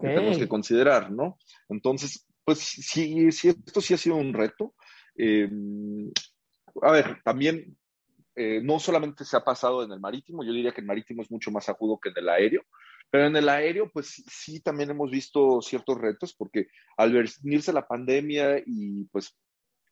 tenemos 0.00 0.38
que 0.38 0.48
considerar, 0.48 1.10
¿no? 1.10 1.38
Entonces, 1.68 2.26
pues 2.44 2.58
sí, 2.58 3.32
sí, 3.32 3.48
esto 3.48 3.80
sí 3.80 3.94
ha 3.94 3.98
sido 3.98 4.16
un 4.16 4.32
reto. 4.32 4.74
Eh, 5.16 5.50
a 6.82 6.92
ver, 6.92 7.20
también 7.24 7.76
eh, 8.36 8.60
no 8.62 8.78
solamente 8.78 9.24
se 9.24 9.36
ha 9.36 9.44
pasado 9.44 9.82
en 9.82 9.92
el 9.92 10.00
marítimo, 10.00 10.44
yo 10.44 10.52
diría 10.52 10.72
que 10.72 10.80
el 10.80 10.86
marítimo 10.86 11.22
es 11.22 11.30
mucho 11.30 11.50
más 11.50 11.68
agudo 11.68 11.98
que 11.98 12.10
en 12.10 12.18
el 12.18 12.28
aéreo. 12.28 12.62
Pero 13.10 13.26
en 13.26 13.36
el 13.36 13.48
aéreo, 13.48 13.90
pues 13.92 14.22
sí, 14.30 14.60
también 14.60 14.90
hemos 14.90 15.10
visto 15.10 15.60
ciertos 15.62 15.98
retos, 15.98 16.34
porque 16.34 16.68
al 16.96 17.12
venirse 17.12 17.72
la 17.72 17.86
pandemia 17.86 18.62
y 18.64 19.04
pues 19.06 19.36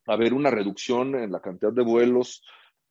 haber 0.06 0.32
una 0.32 0.50
reducción 0.50 1.16
en 1.16 1.32
la 1.32 1.40
cantidad 1.40 1.72
de 1.72 1.82
vuelos 1.82 2.42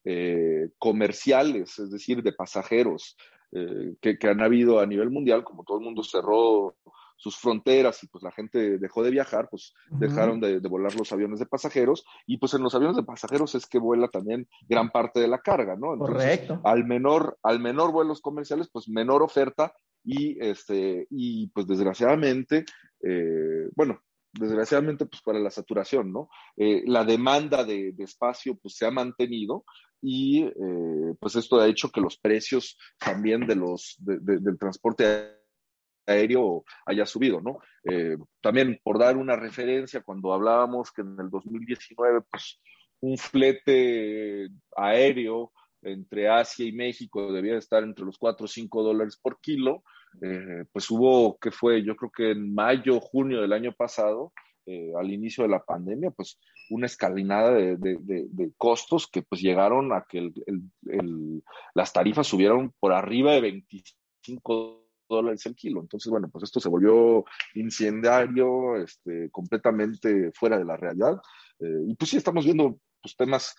eh, 0.04 0.70
comerciales, 0.78 1.80
es 1.80 1.92
decir, 1.92 2.22
de 2.24 2.34
pasajeros, 2.34 3.18
eh, 3.52 3.96
que, 4.02 4.18
que, 4.18 4.28
han 4.28 4.42
habido 4.42 4.80
a 4.80 4.86
nivel 4.86 5.10
mundial, 5.10 5.44
como 5.44 5.64
todo 5.64 5.78
el 5.78 5.84
mundo 5.84 6.04
cerró 6.04 6.76
sus 7.18 7.36
fronteras 7.36 8.02
y 8.04 8.08
pues 8.08 8.24
la 8.24 8.32
gente 8.32 8.78
dejó 8.78 9.04
de 9.04 9.10
viajar, 9.10 9.50
pues 9.50 9.74
dejaron 9.90 10.40
de, 10.40 10.60
volar 10.60 10.96
los 10.96 11.12
aviones 11.12 11.40
de 11.40 11.48
pasajeros 11.48 12.06
y 12.28 12.38
pues 12.38 12.54
en 12.54 12.62
los 12.62 12.76
aviones 12.76 12.96
de 12.96 13.04
pasajeros 13.04 13.56
es 13.56 13.66
que 13.66 13.80
vuela 13.80 14.08
también 14.08 14.48
gran 14.70 14.92
parte 14.92 15.20
de 15.20 15.28
la 15.28 15.40
carga, 15.40 15.76
¿no? 15.76 15.98
Correcto. 15.98 16.62
Al 16.64 16.86
menor, 16.86 17.38
al 17.42 17.60
menor 17.60 17.92
vuelos 17.92 18.22
comerciales, 18.22 18.70
pues 18.72 18.88
menor 18.88 19.24
oferta 19.24 19.74
y, 20.04 20.38
este, 20.46 21.08
y 21.10 21.48
pues 21.48 21.66
desgraciadamente, 21.68 22.66
eh, 23.02 23.68
bueno, 23.76 24.00
desgraciadamente 24.40 25.06
pues 25.06 25.22
para 25.22 25.40
la 25.40 25.50
saturación, 25.50 26.12
¿no? 26.12 26.30
Eh, 26.56 26.84
la 26.86 27.04
demanda 27.04 27.64
de, 27.64 27.94
espacio 28.00 28.56
pues 28.56 28.76
se 28.76 28.86
ha 28.86 28.92
mantenido 28.92 29.66
y 30.02 30.44
eh, 30.44 31.16
pues 31.20 31.36
esto 31.36 31.60
ha 31.60 31.68
hecho 31.68 31.90
que 31.90 32.02
los 32.02 32.18
precios 32.18 32.78
también 33.00 33.48
de 33.48 33.56
los, 33.56 33.96
del 34.00 34.58
transporte 34.60 35.38
aéreo 36.06 36.64
haya 36.86 37.06
subido, 37.06 37.42
¿no? 37.42 37.60
Eh, 37.84 38.18
también 38.42 38.80
por 38.84 38.98
dar 38.98 39.18
una 39.18 39.36
referencia, 39.36 40.02
cuando 40.02 40.34
hablábamos 40.34 40.92
que 40.92 41.02
en 41.02 41.18
el 41.20 41.30
2019, 41.30 42.22
pues 42.30 42.60
un 43.02 43.18
flete 43.18 44.50
aéreo 44.76 45.52
entre 45.82 46.30
Asia 46.30 46.66
y 46.66 46.72
México 46.72 47.32
debía 47.32 47.58
estar 47.58 47.84
entre 47.84 48.06
los 48.06 48.18
4 48.18 48.46
o 48.46 48.48
5 48.48 48.84
dólares 48.84 49.20
por 49.22 49.40
kilo, 49.40 49.84
eh, 50.22 50.66
pues 50.72 50.90
hubo, 50.90 51.38
que 51.38 51.52
fue, 51.52 51.84
yo 51.84 51.96
creo 51.96 52.12
que 52.12 52.32
en 52.32 52.54
mayo, 52.54 53.00
junio 53.00 53.42
del 53.42 53.54
año 53.54 53.72
pasado, 53.72 54.34
eh, 54.66 54.92
al 55.00 55.12
inicio 55.12 55.44
de 55.44 55.50
la 55.50 55.64
pandemia, 55.64 56.12
pues 56.12 56.40
una 56.70 56.88
escalinada 56.88 57.52
de, 57.54 58.52
costos 58.58 59.08
que 59.08 59.22
pues 59.22 59.42
llegaron 59.42 59.94
a 59.94 60.06
que 60.10 60.32
las 61.74 61.94
tarifas 61.94 62.28
subieron 62.28 62.74
por 62.80 62.92
arriba 62.92 63.34
de 63.34 63.42
25 63.42 64.86
dólares 65.08 65.46
el 65.46 65.56
kilo. 65.56 65.80
Entonces, 65.80 66.10
bueno, 66.12 66.30
pues 66.30 66.44
esto 66.44 66.60
se 66.60 66.68
volvió 66.68 67.24
incendiario, 67.54 68.76
este, 68.76 69.30
completamente 69.32 70.32
fuera 70.34 70.58
de 70.58 70.66
la 70.66 70.76
realidad. 70.76 71.22
Eh, 71.60 71.86
y 71.88 71.96
pues 71.96 72.12
sí, 72.12 72.18
estamos 72.18 72.44
viendo 72.44 72.78
pues, 73.02 73.16
temas 73.16 73.56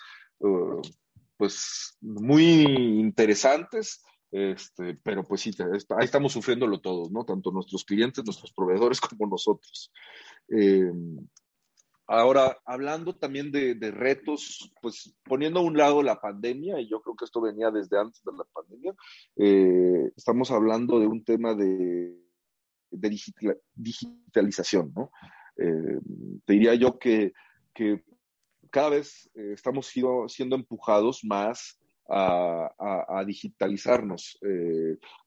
pues 1.39 1.97
muy 2.01 2.63
interesantes, 3.01 4.05
este, 4.31 4.95
pero 5.03 5.25
pues 5.25 5.41
sí, 5.41 5.51
ahí 5.61 6.05
estamos 6.05 6.33
sufriéndolo 6.33 6.81
todos, 6.81 7.11
¿no? 7.11 7.25
Tanto 7.25 7.51
nuestros 7.51 7.85
clientes, 7.85 8.25
nuestros 8.25 8.53
proveedores 8.53 9.01
como 9.01 9.27
nosotros. 9.27 9.93
Eh, 10.49 10.93
Ahora, 12.11 12.59
hablando 12.65 13.15
también 13.15 13.53
de, 13.53 13.77
retos, 13.91 14.73
pues 14.81 15.15
poniendo 15.25 15.61
a 15.61 15.63
un 15.63 15.77
lado 15.77 16.03
la 16.03 16.19
pandemia, 16.19 16.81
y 16.81 16.89
yo 16.89 17.03
creo 17.03 17.15
que 17.15 17.27
esto 17.27 17.43
venía 17.43 17.71
desde 17.71 18.01
antes 18.01 18.25
de 18.25 18.33
la 18.33 18.45
pandemia, 18.45 18.95
eh, 19.37 20.11
estamos 20.17 20.51
hablando 20.51 20.99
de 20.99 21.07
un 21.07 21.23
tema 21.23 21.55
de, 21.55 22.17
digitalización, 23.75 24.91
¿no? 24.97 25.13
Eh, 25.59 26.01
te 26.47 26.55
diría 26.55 26.75
yo 26.77 26.99
que, 26.99 27.35
cada 28.71 28.89
vez 28.89 29.31
estamos 29.35 29.87
siendo, 29.87 30.57
empujados 30.57 31.21
más 31.25 31.78
a, 32.09 33.25
digitalizarnos. 33.27 34.39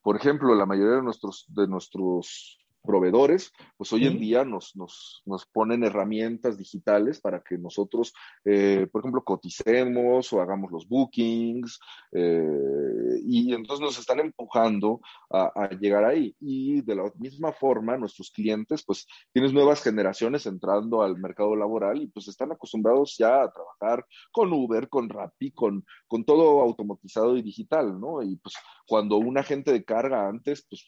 por 0.01 0.15
ejemplo, 0.15 0.55
la 0.55 0.65
mayoría 0.65 0.95
de 0.95 1.03
nuestros, 1.03 1.45
de 1.49 1.67
nuestros 1.67 2.59
proveedores, 2.81 3.51
pues 3.77 3.91
hoy 3.93 4.05
en 4.05 4.19
día 4.19 4.43
nos, 4.43 4.75
nos, 4.75 5.21
nos, 5.25 5.45
ponen 5.45 5.83
herramientas 5.83 6.57
digitales 6.57 7.19
para 7.21 7.41
que 7.41 7.57
nosotros, 7.57 8.13
eh, 8.45 8.87
por 8.91 9.01
ejemplo, 9.01 9.23
coticemos 9.23 10.31
o 10.33 10.41
hagamos 10.41 10.71
los 10.71 10.87
bookings, 10.87 11.79
eh, 12.11 13.21
y 13.23 13.53
entonces 13.53 13.83
nos 13.83 13.99
están 13.99 14.19
empujando 14.19 15.01
a, 15.29 15.69
llegar 15.79 16.03
ahí. 16.03 16.35
Y 16.39 16.81
de 16.81 16.95
la 16.95 17.11
misma 17.17 17.51
forma, 17.53 17.97
nuestros 17.97 18.31
clientes, 18.31 18.83
pues 18.83 19.07
tienes 19.31 19.53
nuevas 19.53 19.81
generaciones 19.81 20.45
entrando 20.45 21.01
al 21.01 21.17
mercado 21.17 21.55
laboral 21.55 22.01
y 22.01 22.07
pues 22.07 22.27
están 22.27 22.51
acostumbrados 22.51 23.15
ya 23.17 23.43
a 23.43 23.51
trabajar 23.51 24.05
con 24.31 24.51
Uber, 24.51 24.89
con 24.89 25.09
Rappi, 25.09 25.51
con, 25.51 25.85
con 26.07 26.23
todo 26.25 26.61
automatizado 26.61 27.37
y 27.37 27.41
digital, 27.41 27.99
¿no? 27.99 28.21
Y 28.21 28.35
pues 28.37 28.55
cuando 28.87 29.17
un 29.17 29.37
agente 29.37 29.71
de 29.71 29.83
carga 29.83 30.27
antes, 30.27 30.65
pues 30.69 30.85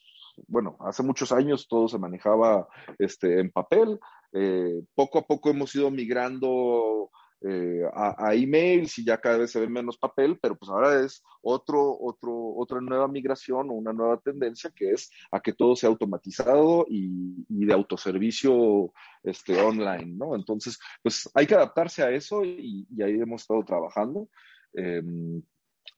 bueno, 0.47 0.77
hace 0.79 1.03
muchos 1.03 1.31
años 1.31 1.67
todo 1.67 1.87
se 1.87 1.97
manejaba 1.97 2.67
este, 2.99 3.39
en 3.39 3.51
papel. 3.51 3.99
Eh, 4.31 4.81
poco 4.95 5.19
a 5.19 5.27
poco 5.27 5.49
hemos 5.49 5.73
ido 5.75 5.91
migrando 5.91 7.11
eh, 7.45 7.83
a, 7.93 8.33
emails 8.33 8.97
y 8.99 9.05
ya 9.05 9.19
cada 9.19 9.39
vez 9.39 9.51
se 9.51 9.59
ve 9.59 9.67
menos 9.67 9.97
papel, 9.97 10.39
pero 10.41 10.55
pues 10.55 10.71
ahora 10.71 11.01
es 11.01 11.21
otro, 11.41 11.97
otro, 11.99 12.55
otra 12.55 12.79
nueva 12.79 13.09
migración 13.09 13.69
o 13.69 13.73
una 13.73 13.91
nueva 13.91 14.17
tendencia 14.21 14.71
que 14.73 14.91
es 14.91 15.11
a 15.29 15.41
que 15.41 15.51
todo 15.51 15.75
sea 15.75 15.89
automatizado 15.89 16.85
y, 16.87 17.43
de 17.49 17.73
autoservicio 17.73 18.93
este, 19.23 19.61
online, 19.61 20.15
¿no? 20.15 20.35
Entonces, 20.35 20.79
pues 21.01 21.29
hay 21.33 21.45
que 21.45 21.55
adaptarse 21.55 22.01
a 22.03 22.11
eso 22.11 22.45
y, 22.45 22.87
ahí 23.01 23.19
hemos 23.19 23.41
estado 23.41 23.63
trabajando. 23.65 24.29
Em, 24.73 25.41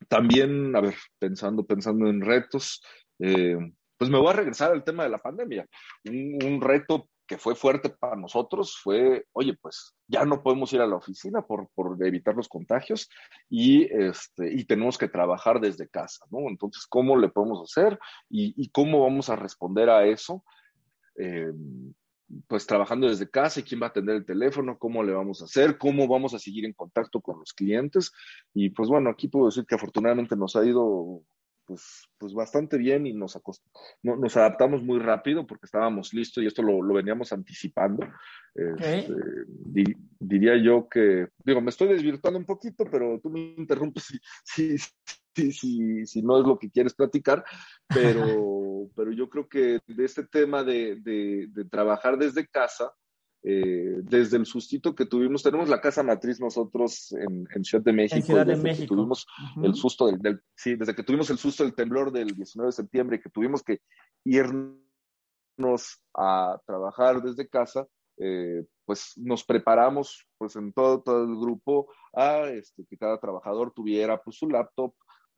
también, 0.08 0.76
a 0.76 0.82
ver, 0.82 0.96
pensando, 1.20 1.64
pensando 1.64 2.08
en 2.08 2.22
retos, 2.22 2.82
eh, 3.20 3.56
pues 3.98 4.10
me 4.10 4.18
voy 4.18 4.30
a 4.30 4.34
regresar 4.34 4.72
al 4.72 4.84
tema 4.84 5.04
de 5.04 5.10
la 5.10 5.20
pandemia. 5.20 5.68
Un, 6.06 6.62
reto 6.62 7.10
que 7.28 7.38
fue 7.38 7.56
fuerte 7.56 7.90
para 7.90 8.16
nosotros 8.16 8.78
fue, 8.82 9.26
oye, 9.34 9.58
pues 9.60 9.96
ya 10.08 10.26
no 10.26 10.44
podemos 10.44 10.72
ir 10.74 10.82
a 10.82 10.88
la 10.88 10.96
oficina 10.96 11.42
por, 11.42 11.70
por 11.74 11.98
evitar 12.06 12.36
los 12.36 12.48
contagios 12.48 13.10
y, 13.50 13.84
este, 13.84 14.54
y 14.54 14.66
tenemos 14.66 14.98
que 14.98 15.08
trabajar 15.08 15.60
desde 15.60 15.88
casa, 15.88 16.26
¿no? 16.30 16.50
Entonces, 16.50 16.86
¿cómo 16.88 17.18
le 17.18 17.30
podemos 17.30 17.62
hacer 17.64 17.98
y, 18.30 18.70
cómo 18.70 19.02
vamos 19.02 19.30
a 19.30 19.36
responder 19.36 19.90
a 19.90 20.06
eso? 20.06 20.44
Eh, 21.18 21.52
pues 22.48 22.66
trabajando 22.66 23.08
desde 23.08 23.30
casa 23.30 23.60
y 23.60 23.64
quién 23.64 23.82
va 23.82 23.88
a 23.88 23.90
atender 23.90 24.16
el 24.16 24.26
teléfono, 24.26 24.78
cómo 24.78 25.04
le 25.04 25.14
vamos 25.14 25.42
a 25.42 25.46
hacer, 25.46 25.78
cómo 25.78 26.08
vamos 26.08 26.34
a 26.34 26.40
seguir 26.40 26.66
en 26.66 26.74
contacto 26.74 27.22
con 27.22 27.40
los 27.40 27.54
clientes. 27.54 28.12
Y 28.54 28.70
pues 28.70 28.90
bueno, 28.90 29.10
aquí 29.10 29.28
puedo 29.28 29.46
decir 29.46 29.66
que 29.66 29.76
afortunadamente 29.76 30.36
nos 30.36 30.56
ha 30.56 30.66
ido 30.66 31.22
pues, 31.66 32.08
pues 32.18 32.34
bastante 32.34 32.78
bien 32.78 33.06
y 33.06 33.14
nos, 33.14 33.40
nos 34.04 34.38
adaptamos 34.38 34.84
muy 34.84 35.00
rápido 35.00 35.46
porque 35.46 35.66
estábamos 35.66 36.14
listos 36.14 36.44
y 36.44 36.48
esto 36.48 36.62
lo, 36.62 36.82
veníamos 36.94 37.32
anticipando. 37.34 38.08
Este, 38.54 39.14
diría 40.20 40.56
yo 40.58 40.88
que, 40.90 41.28
digo, 41.44 41.62
me 41.62 41.70
estoy 41.70 41.90
desvirtuando 41.90 42.40
un 42.40 42.46
poquito, 42.46 42.86
pero 42.86 43.20
tú 43.22 43.30
me 43.30 43.54
interrumpes 43.58 44.06
si, 44.44 44.78
si, 44.78 45.52
si, 45.52 46.06
si 46.06 46.22
no 46.22 46.40
es 46.40 46.48
lo 46.48 46.58
que 46.58 46.72
quieres 46.72 46.94
platicar, 46.94 47.44
pero, 47.88 48.26
pero 48.96 49.12
yo 49.12 49.30
creo 49.30 49.48
que 49.50 49.80
de 49.86 50.06
este 50.06 50.26
tema 50.26 50.64
de, 50.64 50.96
de, 51.02 51.66
trabajar 51.66 52.18
desde 52.18 52.48
casa, 52.48 52.92
eh, 53.48 54.02
desde 54.02 54.38
el 54.38 54.48
sustito 54.48 54.96
que 54.96 55.06
tuvimos, 55.06 55.44
tenemos 55.44 55.70
la 55.70 55.80
casa 55.80 56.02
matriz 56.02 56.40
nosotros 56.40 57.14
en, 57.14 57.64
Ciudad 57.64 57.84
de 57.84 57.94
México. 57.94 58.16
En 58.16 58.24
Ciudad 58.24 58.46
de 58.46 58.56
México. 58.56 58.96
tuvimos 58.96 59.28
el 59.62 59.76
susto 59.76 60.08
del, 60.08 60.42
sí, 60.56 60.76
desde 60.76 60.96
que 60.96 61.04
tuvimos 61.04 61.30
el 61.30 61.38
susto 61.38 61.64
del 61.64 61.76
temblor 61.76 62.12
del 62.12 62.30
19 62.30 62.70
de 62.70 62.72
septiembre, 62.72 63.20
que 63.22 63.30
tuvimos 63.30 63.62
que 63.62 63.82
irnos 64.24 66.02
a 66.18 66.60
trabajar 66.66 67.22
desde 67.22 67.48
casa, 67.48 67.86
eh, 68.18 68.66
pues 68.84 69.14
nos 69.16 69.44
preparamos 69.44 70.28
pues 70.40 70.56
en 70.56 70.74
todo, 70.74 71.04
todo 71.04 71.26
el 71.26 71.36
grupo 71.38 71.88
a 72.14 72.48
este, 72.48 72.84
que 72.90 72.98
cada 72.98 73.20
trabajador 73.20 73.72
tuviera 73.76 74.20
pues 74.24 74.38
su 74.38 74.50
laptop, 74.50 74.96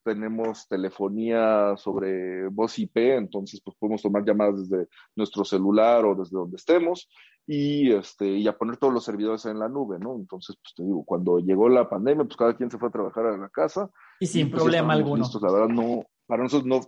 tenemos 0.07 0.69
telefonía 0.69 1.75
sobre 1.75 2.47
voz 2.47 2.79
IP, 2.79 2.95
entonces 2.95 3.59
pues 3.61 3.75
podemos 3.77 4.01
tomar 4.01 4.23
llamadas 4.23 4.69
desde 4.69 4.87
nuestro 5.17 5.43
celular 5.43 6.05
o 6.05 6.15
desde 6.15 6.37
donde 6.37 6.55
estemos 6.55 7.09
y, 7.45 7.91
este, 7.91 8.25
y 8.25 8.47
a 8.47 8.57
poner 8.57 8.77
todos 8.77 8.93
los 8.93 9.03
servidores 9.03 9.45
en 9.45 9.59
la 9.59 9.67
nube, 9.67 9.99
¿no? 9.99 10.15
Entonces, 10.15 10.55
pues 10.61 10.73
te 10.75 10.83
digo, 10.83 11.03
cuando 11.03 11.39
llegó 11.39 11.67
la 11.67 11.89
pandemia, 11.89 12.23
pues 12.23 12.37
cada 12.37 12.55
quien 12.55 12.71
se 12.71 12.77
fue 12.77 12.87
a 12.87 12.91
trabajar 12.91 13.25
a 13.25 13.37
la 13.37 13.49
casa. 13.49 13.89
Y 14.19 14.27
sin 14.27 14.49
pues, 14.49 14.61
problema 14.61 14.93
alguno. 14.93 15.25
la 15.41 15.51
verdad, 15.51 15.67
no, 15.67 16.05
para 16.25 16.43
nosotros 16.43 16.67
no, 16.67 16.79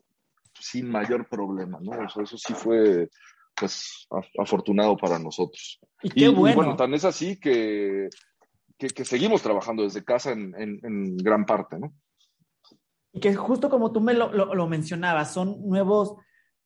sin 0.54 0.90
mayor 0.90 1.28
problema, 1.28 1.78
¿no? 1.82 2.02
Eso, 2.06 2.22
eso 2.22 2.38
sí 2.38 2.54
fue, 2.54 3.10
pues, 3.54 4.08
afortunado 4.38 4.96
para 4.96 5.20
nosotros. 5.20 5.78
Y 6.02 6.10
qué 6.10 6.30
bueno. 6.30 6.56
bueno, 6.56 6.76
tan 6.78 6.94
es 6.94 7.04
así 7.04 7.38
que, 7.38 8.08
que, 8.78 9.04
seguimos 9.04 9.42
trabajando 9.42 9.84
desde 9.84 10.06
casa 10.06 10.32
en, 10.32 10.56
en, 10.58 10.80
en 10.84 11.18
gran 11.18 11.46
parte, 11.46 11.80
¿no? 11.80 11.94
Y 13.14 13.20
que 13.20 13.36
justo 13.36 13.70
como 13.70 13.92
tú 13.92 14.02
me 14.02 14.14
lo, 14.14 14.32
lo, 14.32 14.68
mencionabas, 14.68 15.34
son 15.34 15.68
nuevos, 15.68 16.16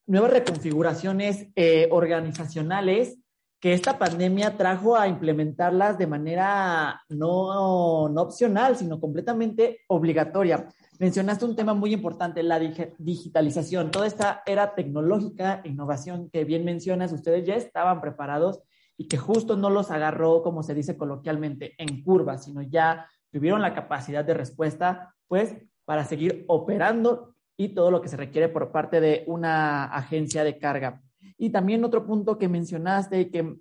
nuevas 0.05 0.31
reconfiguraciones 0.31 1.47
eh, 1.55 1.87
organizacionales 1.91 3.17
que 3.63 3.71
esta 3.71 3.97
pandemia 3.97 4.57
trajo 4.57 4.97
a 4.97 5.07
implementarlas 5.07 5.97
de 5.97 6.05
manera 6.05 7.01
no, 7.07 8.09
no 8.09 8.21
opcional, 8.21 8.75
sino 8.75 8.99
completamente 8.99 9.79
obligatoria. 9.87 10.67
Mencionaste 10.99 11.45
un 11.45 11.55
tema 11.55 11.73
muy 11.73 11.93
importante, 11.93 12.43
la 12.43 12.59
digitalización. 12.59 13.89
Toda 13.89 14.05
esta 14.05 14.43
era 14.45 14.75
tecnológica, 14.75 15.61
innovación 15.63 16.29
que 16.29 16.43
bien 16.43 16.65
mencionas, 16.65 17.13
ustedes 17.13 17.47
ya 17.47 17.55
estaban 17.55 18.01
preparados 18.01 18.61
y 18.97 19.07
que 19.07 19.17
justo 19.17 19.55
no 19.55 19.69
los 19.69 19.91
agarró, 19.91 20.43
como 20.43 20.61
se 20.61 20.73
dice 20.73 20.97
coloquialmente, 20.97 21.73
en 21.77 22.03
curva, 22.03 22.37
sino 22.37 22.61
ya 22.63 23.07
tuvieron 23.31 23.61
la 23.61 23.73
capacidad 23.73 24.25
de 24.25 24.33
respuesta, 24.33 25.15
pues 25.27 25.55
para 25.85 26.05
seguir 26.05 26.45
operando 26.47 27.35
y 27.57 27.69
todo 27.69 27.91
lo 27.91 28.01
que 28.01 28.09
se 28.09 28.17
requiere 28.17 28.49
por 28.49 28.71
parte 28.71 28.99
de 28.99 29.23
una 29.27 29.85
agencia 29.85 30.43
de 30.43 30.57
carga. 30.57 31.01
Y 31.37 31.49
también 31.49 31.83
otro 31.83 32.05
punto 32.05 32.37
que 32.37 32.49
mencionaste 32.49 33.21
y 33.21 33.29
que 33.29 33.57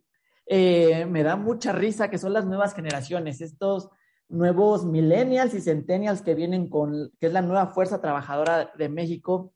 eh, 0.47 1.07
me 1.07 1.23
da 1.23 1.37
mucha 1.37 1.73
risa, 1.73 2.11
que 2.11 2.19
son 2.19 2.33
las 2.33 2.47
nuevas 2.47 2.75
generaciones, 2.75 3.41
estos 3.41 3.91
nuevos 4.29 4.85
millennials 4.85 5.55
y 5.55 5.61
centennials 5.61 6.23
que 6.23 6.35
vienen 6.35 6.69
con, 6.69 7.13
que 7.21 7.27
es 7.27 7.33
la 7.33 7.43
nueva 7.43 7.69
fuerza 7.69 8.01
trabajadora 8.01 8.73
de 8.77 8.89
México. 8.89 9.53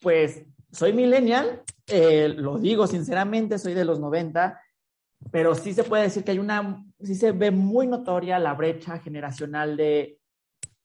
Pues 0.00 0.44
soy 0.72 0.92
millennial, 0.92 1.62
eh, 1.86 2.28
lo 2.28 2.58
digo 2.58 2.86
sinceramente, 2.86 3.58
soy 3.58 3.74
de 3.74 3.84
los 3.84 4.00
90, 4.00 4.60
pero 5.30 5.54
sí 5.54 5.72
se 5.72 5.84
puede 5.84 6.04
decir 6.04 6.24
que 6.24 6.32
hay 6.32 6.38
una, 6.38 6.84
sí 7.00 7.14
se 7.14 7.32
ve 7.32 7.50
muy 7.50 7.86
notoria 7.86 8.38
la 8.38 8.54
brecha 8.54 8.98
generacional 8.98 9.76
de 9.76 10.17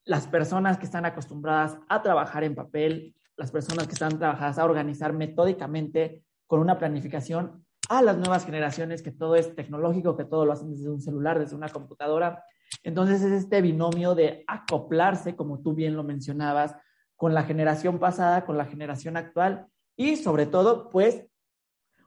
las 0.06 0.28
personas 0.28 0.78
que 0.78 0.86
están 0.86 1.06
acostumbradas 1.06 1.78
a 1.88 2.02
trabajar 2.02 2.44
en 2.44 2.56
papel, 2.56 3.16
las 3.38 3.52
personas 3.52 3.88
que 3.88 3.94
están 3.94 4.20
trabajadas 4.20 4.60
a 4.60 4.66
organizar 4.66 5.14
metódicamente 5.14 6.24
con 6.48 6.60
una 6.60 6.78
planificación, 6.78 7.66
a 7.90 8.02
las 8.02 8.18
nuevas 8.18 8.46
generaciones 8.46 9.02
que 9.02 9.12
todo 9.12 9.36
es 9.36 9.56
tecnológico, 9.56 10.16
que 10.16 10.26
todo 10.26 10.46
lo 10.46 10.54
hacen 10.54 10.72
desde 10.72 10.90
un 10.90 11.02
celular, 11.02 11.40
desde 11.40 11.56
una 11.56 11.70
computadora. 11.70 12.44
Entonces 12.84 13.22
es 13.22 13.32
este 13.32 13.62
binomio 13.62 14.16
de 14.16 14.44
acoplarse, 14.48 15.36
como 15.36 15.62
tú 15.62 15.74
bien 15.74 15.96
lo 15.96 16.04
mencionabas, 16.04 16.76
con 17.16 17.34
la 17.34 17.44
generación 17.44 18.00
pasada, 18.00 18.46
con 18.46 18.58
la 18.58 18.66
generación 18.66 19.18
actual 19.18 19.68
y 19.96 20.16
sobre 20.16 20.46
todo, 20.46 20.90
pues, 20.90 21.26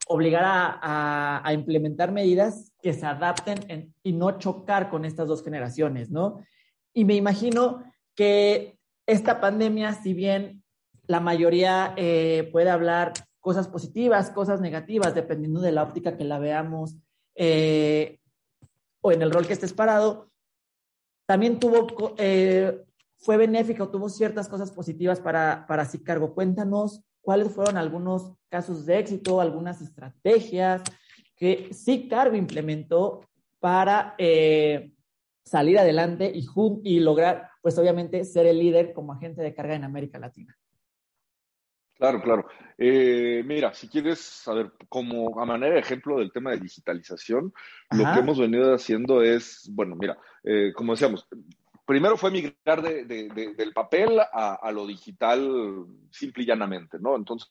obligar 0.09 0.45
a, 0.45 1.41
a, 1.45 1.53
implementar 1.53 2.13
medidas 2.13 2.73
que 2.81 2.93
se 2.93 3.07
adapten 3.07 3.93
y 4.03 4.13
no 4.13 4.39
chocar 4.39 4.89
con 4.89 5.05
estas 5.05 5.27
dos 5.27 5.43
generaciones, 5.43 6.11
¿no? 6.11 6.45
Y 6.97 7.05
me 7.05 7.15
imagino 7.15 7.85
que 8.15 8.79
esta 9.05 9.39
pandemia, 9.39 9.93
si 9.93 10.15
bien 10.15 10.65
la 11.07 11.21
mayoría 11.21 11.93
eh, 11.95 12.49
puede 12.51 12.71
hablar 12.71 13.13
cosas 13.39 13.69
positivas, 13.69 14.31
cosas 14.31 14.63
negativas, 14.63 15.15
dependiendo 15.15 15.61
de 15.61 15.73
la 15.73 15.83
óptica 15.83 16.17
que 16.17 16.25
la 16.25 16.39
veamos 16.39 16.97
eh, 17.35 18.19
o 19.03 19.13
en 19.13 19.21
el 19.21 19.31
rol 19.31 19.47
que 19.47 19.53
estés 19.53 19.75
parado, 19.75 20.31
también 21.27 21.61
tuvo, 21.61 22.15
eh, 22.17 22.83
fue 23.19 23.37
benéfico, 23.37 23.91
tuvo 23.91 24.09
ciertas 24.09 24.49
cosas 24.49 24.71
positivas 24.71 25.21
para, 25.21 25.67
para 25.69 25.87
Cargo. 26.03 26.35
Cuéntanos 26.35 27.03
cuáles 27.21 27.53
fueron 27.53 27.77
algunos 27.77 28.33
casos 28.49 28.87
de 28.87 29.01
éxito, 29.01 29.43
algunas 29.43 29.83
estrategias 29.83 30.81
que 31.37 31.69
Cargo 32.09 32.37
implementó 32.37 33.21
para 33.61 34.15
salir 35.47 35.79
adelante 35.79 36.31
y, 36.35 36.47
y 36.83 37.01
lograr, 37.01 37.51
pues 37.63 37.79
obviamente, 37.79 38.25
ser 38.25 38.47
el 38.47 38.59
líder 38.59 38.93
como 38.93 39.13
agente 39.13 39.43
de 39.43 39.55
carga 39.55 39.77
en 39.77 39.85
América 39.85 40.19
Latina. 40.19 40.59
Claro, 41.95 42.21
claro. 42.21 42.47
Eh, 42.77 43.43
mira, 43.47 43.73
si 43.73 43.89
quieres 43.89 44.21
saber, 44.21 44.73
como 44.89 45.41
a 45.41 45.47
manera 45.47 45.75
de 45.75 45.81
ejemplo 45.81 46.19
del 46.19 46.31
tema 46.31 46.51
de 46.51 46.59
digitalización, 46.59 47.55
lo 47.91 48.05
que 48.13 48.19
hemos 48.19 48.39
venido 48.39 48.75
haciendo 48.75 49.23
es, 49.23 49.71
bueno, 49.73 49.97
mira, 49.97 50.19
eh, 50.45 50.73
como 50.75 50.93
decíamos, 50.93 51.27
primero 51.87 52.19
fue 52.19 52.31
migrar 52.31 52.83
del 52.83 53.73
papel 53.73 54.19
a, 54.21 54.71
lo 54.73 54.87
digital 54.87 55.87
simple 56.11 56.43
y 56.43 56.47
llanamente, 56.47 56.99
¿no? 57.01 57.17
Entonces, 57.17 57.49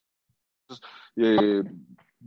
eh, 1.16 1.64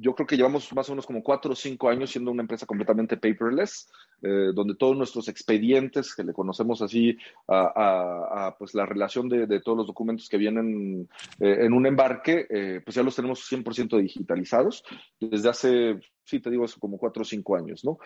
yo 0.00 0.14
creo 0.14 0.26
que 0.26 0.36
llevamos 0.36 0.72
más 0.72 0.88
o 0.88 0.92
menos 0.92 1.06
como 1.06 1.22
cuatro 1.22 1.52
o 1.52 1.56
cinco 1.56 1.88
años 1.88 2.10
siendo 2.10 2.30
una 2.30 2.42
empresa 2.42 2.66
completamente 2.66 3.16
paperless, 3.16 3.90
eh, 4.22 4.52
donde 4.54 4.76
todos 4.76 4.96
nuestros 4.96 5.28
expedientes, 5.28 6.14
que 6.14 6.24
le 6.24 6.32
conocemos 6.32 6.82
así 6.82 7.16
a, 7.48 8.54
pues 8.58 8.74
la 8.74 8.86
relación 8.86 9.28
de, 9.28 9.60
todos 9.60 9.78
los 9.78 9.86
documentos 9.86 10.28
que 10.28 10.36
vienen 10.36 11.08
eh, 11.40 11.58
en 11.60 11.72
un 11.72 11.86
embarque, 11.86 12.46
eh, 12.48 12.80
pues 12.84 12.94
ya 12.94 13.02
los 13.02 13.16
tenemos 13.16 13.40
100% 13.50 14.00
digitalizados. 14.00 14.84
Desde 15.18 15.48
hace, 15.48 16.00
sí 16.28 16.40
te 16.40 16.50
digo 16.50 16.64
eso, 16.64 16.78
como 16.78 16.98
cuatro 16.98 17.22
o 17.22 17.24
cinco 17.24 17.56
años, 17.56 17.84
¿no? 17.84 17.98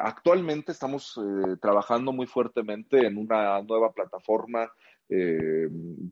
actualmente 0.00 0.72
estamos 0.72 1.18
trabajando 1.60 2.12
muy 2.12 2.26
fuertemente 2.26 3.06
en 3.06 3.16
una 3.16 3.62
nueva 3.62 3.92
plataforma 3.92 4.70
eh, 5.08 5.68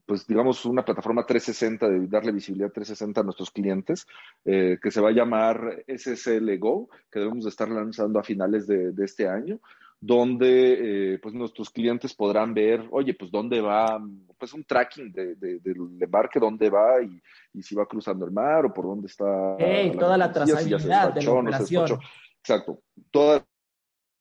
pues 0.07 0.27
digamos, 0.27 0.65
una 0.65 0.85
plataforma 0.85 1.27
360, 1.27 1.89
de 1.89 2.07
darle 2.07 2.33
visibilidad 2.33 2.71
360 2.71 3.21
a 3.21 3.25
nuestros 3.25 3.51
clientes, 3.51 4.07
eh, 4.45 4.79
que 4.81 4.91
se 4.91 5.01
va 5.01 5.09
a 5.09 5.13
llamar 5.13 5.85
SSL 5.89 6.57
Go, 6.59 6.89
que 7.11 7.19
debemos 7.19 7.45
de 7.45 7.51
estar 7.51 7.69
lanzando 7.69 8.21
a 8.21 8.25
finales 8.25 8.67
de, 8.67 8.93
este 8.99 9.29
año, 9.29 9.61
donde 10.07 11.15
eh, 11.15 11.19
pues 11.19 11.35
nuestros 11.35 11.71
clientes 11.71 12.13
podrán 12.13 12.53
ver, 12.53 12.87
oye, 12.91 13.15
pues 13.15 13.31
dónde 13.31 13.63
va, 13.63 13.99
pues 14.37 14.53
un 14.53 14.63
tracking 14.63 15.11
de, 15.11 15.35
del 15.35 15.77
embarque, 15.99 16.39
dónde 16.39 16.69
va 16.69 17.01
y, 17.03 17.63
si 17.63 17.75
va 17.75 17.87
cruzando 17.87 18.27
el 18.27 18.31
mar 18.31 18.67
o 18.67 18.75
por 18.75 18.85
dónde 18.85 19.07
está. 19.07 19.57
toda 19.99 20.19
la 20.19 20.31
trazabilidad 20.31 21.15
de 21.15 21.23
la 21.23 21.33
operación. 21.33 21.99
Exacto, 22.39 22.83
toda 23.11 23.47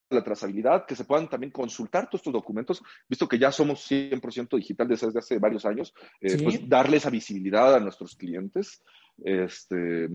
la 0.10 0.24
trazabilidad, 0.24 0.86
que 0.86 0.96
se 0.96 1.04
puedan 1.04 1.28
también 1.28 1.52
consultar 1.52 2.06
todos 2.06 2.22
estos 2.22 2.34
documentos, 2.34 2.82
visto 3.10 3.28
que 3.28 3.38
ya 3.38 3.52
somos 3.52 3.86
100% 3.92 4.56
digital 4.56 4.88
desde 4.88 5.20
hace 5.20 5.38
varios 5.38 5.66
años, 5.66 5.94
eh, 6.22 6.42
pues 6.42 6.70
darle 6.70 6.98
esa 6.98 7.10
visibilidad 7.10 7.76
a 7.76 7.80
nuestros 7.82 8.16
clientes. 8.16 8.82
Este, 9.24 10.10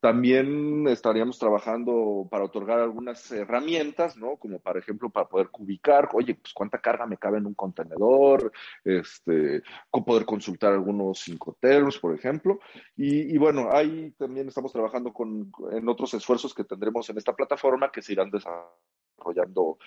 también 0.00 0.86
estaríamos 0.88 1.38
trabajando 1.38 2.28
para 2.30 2.44
otorgar 2.44 2.78
algunas 2.78 3.30
herramientas, 3.32 4.16
¿no? 4.16 4.36
Como 4.36 4.60
por 4.60 4.78
ejemplo 4.78 5.10
para 5.10 5.28
poder 5.28 5.48
ubicar, 5.58 6.08
oye, 6.12 6.34
pues 6.34 6.52
cuánta 6.54 6.78
carga 6.80 7.06
me 7.06 7.18
cabe 7.18 7.38
en 7.38 7.46
un 7.46 7.54
contenedor, 7.54 8.52
este, 8.84 9.62
poder 9.90 10.24
consultar 10.24 10.72
algunos 10.72 11.26
incoterms, 11.28 11.98
por 11.98 12.14
ejemplo. 12.14 12.60
Y, 12.96 13.34
y, 13.34 13.38
bueno, 13.38 13.70
ahí 13.72 14.12
también 14.12 14.48
estamos 14.48 14.72
trabajando 14.72 15.12
con, 15.12 15.50
en 15.72 15.88
otros 15.88 16.14
esfuerzos 16.14 16.54
que 16.54 16.64
tendremos 16.64 17.10
en 17.10 17.18
esta 17.18 17.34
plataforma 17.34 17.90
que 17.90 18.02
se 18.02 18.12
irán 18.12 18.30
desarrollando 18.30 19.78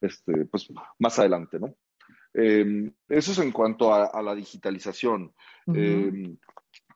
este, 0.00 0.46
pues, 0.46 0.68
más 0.98 1.18
adelante, 1.18 1.58
¿no? 1.58 1.74
Em, 2.34 2.92
eso 3.08 3.32
es 3.32 3.38
en 3.38 3.52
cuanto 3.52 3.92
a, 3.92 4.22
la 4.22 4.34
digitalización. 4.34 5.32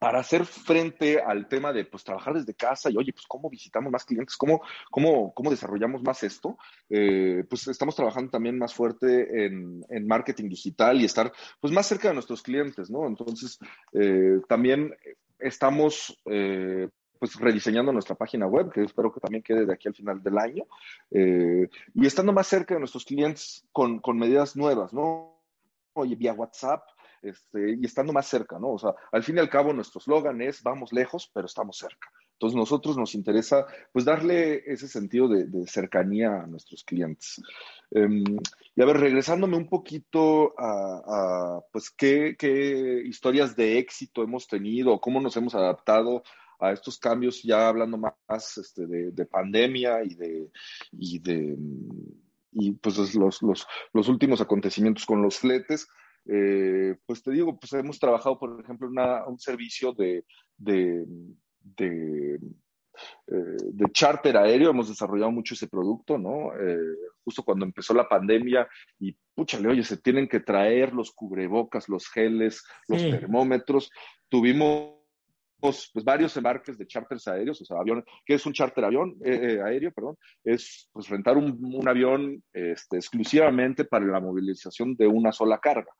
Para 0.02 0.18
hacer 0.18 0.44
frente 0.44 1.20
al 1.20 1.46
tema 1.46 1.72
de 1.72 1.84
pues, 1.84 2.02
trabajar 2.02 2.34
desde 2.34 2.54
casa 2.54 2.90
y, 2.90 2.96
oye, 2.96 3.12
pues, 3.12 3.24
¿cómo 3.28 3.48
visitamos 3.48 3.92
más 3.92 4.04
clientes? 4.04 4.36
¿Cómo, 4.36 4.60
cómo, 4.90 5.32
cómo 5.32 5.48
desarrollamos 5.48 6.02
más 6.02 6.24
esto? 6.24 6.58
Eh, 6.90 7.44
pues 7.48 7.68
estamos 7.68 7.94
trabajando 7.94 8.28
también 8.28 8.58
más 8.58 8.74
fuerte 8.74 9.46
en, 9.46 9.84
en, 9.88 10.08
marketing 10.08 10.48
digital 10.48 11.00
y 11.00 11.04
estar 11.04 11.32
pues, 11.60 11.72
más 11.72 11.86
cerca 11.86 12.08
de 12.08 12.14
nuestros 12.14 12.42
clientes, 12.42 12.90
¿no? 12.90 13.06
Entonces, 13.06 13.60
eh, 13.92 14.40
también 14.48 14.92
estamos 15.38 16.20
eh, 16.24 16.88
pues 17.20 17.36
rediseñando 17.36 17.92
nuestra 17.92 18.16
página 18.16 18.48
web, 18.48 18.72
que 18.72 18.82
espero 18.82 19.12
que 19.12 19.20
también 19.20 19.44
quede 19.44 19.66
de 19.66 19.72
aquí 19.72 19.86
al 19.86 19.94
final 19.94 20.20
del 20.20 20.36
año, 20.36 20.64
y 21.12 22.04
estando 22.04 22.32
más 22.32 22.48
cerca 22.48 22.74
de 22.74 22.80
nuestros 22.80 23.04
clientes 23.04 23.64
con, 23.70 24.00
con 24.00 24.18
medidas 24.18 24.56
nuevas, 24.56 24.92
¿no? 24.92 25.38
Oye, 25.92 26.16
vía 26.16 26.32
WhatsApp, 26.32 26.82
este, 27.22 27.76
y 27.80 27.84
estando 27.84 28.12
más 28.12 28.26
cerca, 28.26 28.58
¿no? 28.58 28.72
O 28.72 28.78
sea, 28.78 28.94
al 29.12 29.22
fin 29.22 29.36
y 29.36 29.40
al 29.40 29.48
cabo 29.48 29.72
nuestro 29.72 30.00
eslogan 30.00 30.42
es 30.42 30.62
vamos 30.62 30.92
lejos, 30.92 31.30
pero 31.32 31.46
estamos 31.46 31.78
cerca. 31.78 32.08
Entonces, 32.32 32.56
nosotros 32.56 32.96
nos 32.96 33.14
interesa, 33.14 33.66
pues, 33.92 34.04
darle 34.04 34.64
ese 34.66 34.88
sentido 34.88 35.28
de, 35.28 35.46
cercanía 35.68 36.42
a 36.42 36.46
nuestros 36.48 36.82
clientes. 36.82 37.40
Em, 37.92 38.24
y 38.74 38.82
a 38.82 38.84
ver, 38.84 38.96
regresándome 38.96 39.56
un 39.56 39.68
poquito 39.68 40.52
a, 40.58 41.60
pues, 41.70 41.90
¿qué, 41.90 42.36
historias 43.06 43.54
de 43.54 43.78
éxito 43.78 44.24
hemos 44.24 44.48
tenido, 44.48 45.00
cómo 45.00 45.20
nos 45.20 45.36
hemos 45.36 45.54
adaptado 45.54 46.24
a 46.58 46.72
estos 46.72 46.98
cambios, 46.98 47.44
ya 47.44 47.68
hablando 47.68 47.96
más 47.96 48.58
este, 48.58 48.86
de, 48.86 49.26
pandemia 49.26 50.02
y 50.02 50.14
de, 50.14 50.50
y 50.92 51.18
de 51.20 51.56
y 52.52 52.72
pues 52.72 53.14
los, 53.14 53.42
los, 53.42 53.66
los, 53.92 54.08
últimos 54.08 54.40
acontecimientos 54.40 55.06
con 55.06 55.22
los 55.22 55.38
fletes, 55.38 55.88
eh, 56.26 56.96
pues 57.04 57.22
te 57.22 57.30
digo, 57.32 57.58
pues 57.58 57.72
hemos 57.72 57.98
trabajado, 57.98 58.38
por 58.38 58.60
ejemplo, 58.60 58.88
en 58.88 58.98
un 59.32 59.38
servicio 59.38 59.92
de, 59.92 60.24
de, 60.56 61.04
eh, 61.78 62.38
de 63.26 63.92
charter 63.92 64.36
aéreo, 64.36 64.70
hemos 64.70 64.88
desarrollado 64.88 65.30
mucho 65.30 65.54
ese 65.54 65.68
producto, 65.68 66.18
¿no? 66.18 66.52
Eh, 66.54 66.78
justo 67.24 67.42
cuando 67.42 67.64
empezó 67.64 67.94
la 67.94 68.08
pandemia 68.08 68.68
y, 68.98 69.16
púchale, 69.34 69.68
oye, 69.68 69.82
se 69.82 69.96
tienen 69.96 70.28
que 70.28 70.40
traer 70.40 70.92
los 70.92 71.12
cubrebocas, 71.12 71.88
los 71.88 72.08
geles, 72.08 72.64
los 72.88 73.02
termómetros. 73.02 73.90
Tuvimos 74.28 75.02
pues, 75.60 76.04
varios 76.04 76.36
embarques 76.36 76.76
de 76.76 76.86
charters 76.86 77.28
aéreos, 77.28 77.60
o 77.62 77.64
sea, 77.64 77.78
avión, 77.78 78.04
¿qué 78.26 78.34
es 78.34 78.46
un 78.46 78.52
charter 78.52 78.84
avión 78.84 79.16
eh, 79.24 79.60
aéreo? 79.64 79.92
Perdón, 79.92 80.16
es 80.44 80.88
pues 80.92 81.08
rentar 81.08 81.36
un, 81.36 81.58
un 81.62 81.88
avión 81.88 82.42
este, 82.52 82.96
exclusivamente 82.96 83.84
para 83.84 84.04
la 84.04 84.20
movilización 84.20 84.94
de 84.96 85.06
una 85.06 85.32
sola 85.32 85.58
carga. 85.58 85.92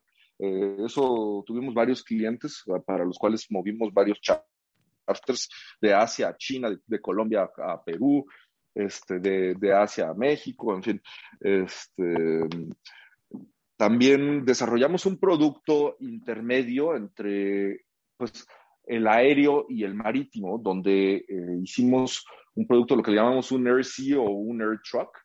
Eso 0.42 1.44
tuvimos 1.46 1.72
varios 1.72 2.02
clientes 2.02 2.64
para 2.85 3.05
los 3.05 3.18
cuales 3.18 3.46
movimos 3.50 3.92
varios 3.92 4.20
charters 4.20 5.48
de 5.81 5.94
Asia 5.94 6.28
a 6.28 6.37
China, 6.37 6.70
de, 6.87 7.00
Colombia 7.00 7.48
a, 7.59 7.83
Perú, 7.83 8.24
este, 8.74 9.20
de, 9.20 9.72
Asia 9.72 10.09
a 10.09 10.14
México, 10.14 10.74
en 10.74 10.83
fin. 10.83 11.02
Este, 11.40 12.48
también 13.76 14.44
desarrollamos 14.44 15.07
un 15.07 15.18
producto 15.18 15.96
intermedio 16.00 16.96
entre 16.96 17.87
pues, 18.16 18.46
el 18.85 19.07
aéreo 19.07 19.66
y 19.68 19.85
el 19.85 19.94
marítimo, 19.94 20.59
donde 20.59 21.16
eh, 21.16 21.59
hicimos 21.62 22.24
un 22.55 22.66
producto, 22.66 22.96
lo 22.96 23.02
que 23.02 23.12
llamamos 23.12 23.52
un 23.52 23.66
Air 23.66 23.85
Sea 23.85 24.18
o 24.18 24.31
un 24.31 24.61
Air 24.61 24.81
Truck, 24.88 25.16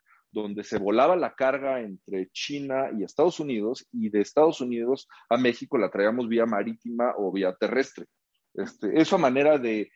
donde 0.41 0.63
se 0.63 0.78
volaba 0.78 1.15
la 1.15 1.36
carga 1.36 1.82
entre 1.82 2.30
China 2.32 2.89
y 2.97 3.04
Estados 3.04 3.39
Unidos 3.39 3.88
y 3.91 4.10
de 4.10 4.21
Estados 4.21 4.62
Unidos 4.62 5.08
a 5.30 5.38
México 5.38 5.78
la 5.78 5.89
traíamos 5.89 6.28
vía 6.28 6.45
marítima 6.45 7.13
o 7.17 7.32
vía 7.32 7.54
terrestre. 7.54 8.06
Este, 8.54 9.00
esa 9.00 9.17
manera 9.17 9.58
de, 9.58 9.91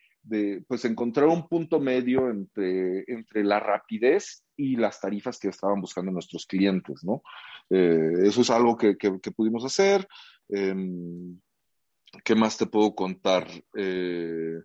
pues, 0.68 0.84
encontrar 0.84 1.26
un 1.26 1.48
punto 1.48 1.80
medio 1.80 2.30
entre, 2.30 3.04
entre 3.08 3.44
la 3.44 3.58
rapidez 3.58 4.44
y 4.56 4.76
las 4.76 5.00
tarifas 5.00 5.38
que 5.38 5.48
estaban 5.48 5.80
buscando 5.80 6.12
nuestros 6.12 6.46
clientes, 6.46 7.02
¿no? 7.02 7.22
Eh, 7.70 8.12
eso 8.24 8.42
es 8.42 8.50
algo 8.50 8.76
que, 8.76 8.96
pudimos 9.34 9.64
hacer. 9.64 10.06
Em, 10.48 11.40
¿Qué 12.24 12.34
más 12.34 12.58
te 12.58 12.66
puedo 12.66 12.94
contar? 12.94 13.48
Eh, 13.74 14.60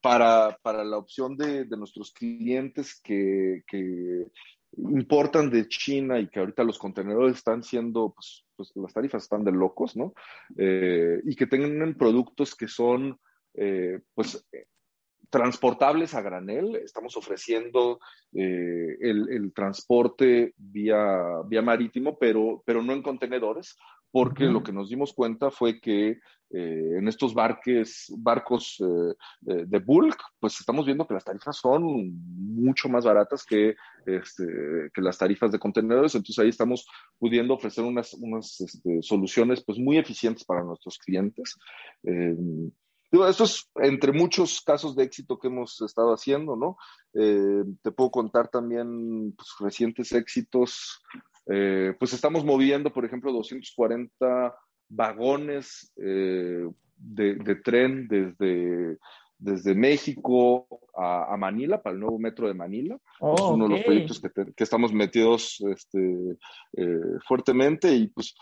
para, 0.00 0.58
la 0.84 0.98
opción 0.98 1.36
de, 1.36 1.66
nuestros 1.66 2.12
clientes 2.12 3.00
que, 3.02 3.62
importan 4.76 5.50
de 5.50 5.68
China 5.68 6.18
y 6.18 6.28
que 6.28 6.40
ahorita 6.40 6.64
los 6.64 6.78
contenedores 6.78 7.36
están 7.36 7.62
siendo, 7.62 8.12
pues, 8.14 8.44
pues 8.56 8.70
las 8.76 8.92
tarifas 8.92 9.24
están 9.24 9.44
de 9.44 9.52
locos, 9.52 9.96
¿no? 9.96 10.14
Eh, 10.56 11.20
y 11.24 11.34
que 11.34 11.46
tengan 11.46 11.94
productos 11.94 12.54
que 12.54 12.68
son 12.68 13.18
eh, 13.54 14.00
pues 14.14 14.46
transportables 15.30 16.14
a 16.14 16.22
granel. 16.22 16.76
Estamos 16.76 17.16
ofreciendo 17.16 18.00
eh, 18.32 18.96
el, 19.00 19.52
transporte 19.54 20.54
vía, 20.56 21.42
vía 21.46 21.62
marítimo, 21.62 22.18
pero, 22.18 22.62
pero 22.66 22.82
no 22.82 22.92
en 22.92 23.02
contenedores, 23.02 23.78
porque 24.10 24.44
lo 24.44 24.62
que 24.62 24.72
nos 24.72 24.88
dimos 24.88 25.12
cuenta 25.12 25.50
fue 25.50 25.80
que 25.80 26.18
eh, 26.52 26.96
en 26.98 27.06
estos 27.06 27.32
barques, 27.32 28.12
barcos 28.18 28.76
de 29.40 29.78
bulk, 29.78 30.20
pues 30.40 30.58
estamos 30.58 30.84
viendo 30.84 31.06
que 31.06 31.14
las 31.14 31.24
tarifas 31.24 31.56
son 31.56 31.82
mucho 32.24 32.88
más 32.88 33.04
baratas 33.04 33.44
que, 33.44 33.76
este, 34.06 34.44
que 34.92 35.00
las 35.00 35.16
tarifas 35.16 35.52
de 35.52 35.58
contenedores. 35.58 36.14
Entonces 36.14 36.38
ahí 36.38 36.48
estamos 36.48 36.86
pudiendo 37.18 37.54
ofrecer 37.54 37.84
unas, 37.84 38.14
unas 38.14 38.60
este, 38.60 39.00
soluciones 39.02 39.62
pues 39.64 39.78
muy 39.78 39.98
eficientes 39.98 40.44
para 40.44 40.64
nuestros 40.64 40.98
clientes. 40.98 41.56
Digo, 43.12 43.26
esto 43.26 43.44
es 43.44 43.68
entre 43.76 44.12
muchos 44.12 44.60
casos 44.60 44.94
de 44.94 45.02
éxito 45.02 45.38
que 45.38 45.48
hemos 45.48 45.80
estado 45.82 46.12
haciendo, 46.12 46.54
¿no? 46.54 46.76
Eh, 47.12 47.64
te 47.82 47.90
puedo 47.90 48.10
contar 48.10 48.48
también 48.48 49.32
pues, 49.32 49.48
recientes 49.58 50.12
éxitos. 50.12 51.02
Eh, 51.46 51.94
pues 51.98 52.12
estamos 52.12 52.44
moviendo, 52.44 52.92
por 52.92 53.04
ejemplo, 53.04 53.32
240 53.32 54.54
vagones 54.88 55.92
eh, 55.96 56.66
de, 56.96 57.54
tren 57.64 58.06
desde, 58.08 58.98
desde 59.38 59.74
México 59.74 60.66
a, 60.94 61.36
Manila, 61.36 61.82
para 61.82 61.94
el 61.94 62.00
nuevo 62.00 62.18
metro 62.18 62.46
de 62.48 62.54
Manila. 62.54 62.98
Oh, 63.20 63.34
es 63.34 63.40
uno 63.42 63.68
de 63.68 63.74
los 63.76 63.84
proyectos 63.84 64.20
que, 64.20 64.30
que 64.54 64.64
estamos 64.64 64.92
metidos 64.92 65.62
este, 65.70 66.36
fuertemente 67.26 67.92
y 67.94 68.08
pues, 68.08 68.34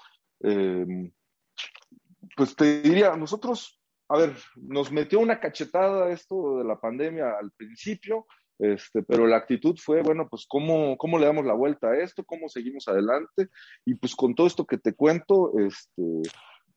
pues 2.36 2.56
te 2.56 2.82
diría, 2.82 3.16
nosotros 3.16 3.78
a 4.08 4.16
ver, 4.16 4.36
nos 4.56 4.90
metió 4.90 5.20
una 5.20 5.38
cachetada 5.38 6.10
esto 6.10 6.58
de 6.58 6.64
la 6.64 6.80
pandemia 6.80 7.36
al 7.38 7.50
principio, 7.52 8.26
este, 8.58 9.02
pero 9.02 9.26
la 9.26 9.36
actitud 9.36 9.76
fue, 9.80 10.02
bueno, 10.02 10.28
pues 10.28 10.46
¿cómo, 10.48 10.96
cómo 10.96 11.18
le 11.18 11.26
damos 11.26 11.44
la 11.44 11.54
vuelta 11.54 11.88
a 11.88 11.96
esto, 11.96 12.24
cómo 12.24 12.48
seguimos 12.48 12.88
adelante, 12.88 13.48
y 13.84 13.94
pues 13.94 14.14
con 14.14 14.34
todo 14.34 14.46
esto 14.46 14.66
que 14.66 14.78
te 14.78 14.94
cuento, 14.94 15.52
este, 15.58 16.02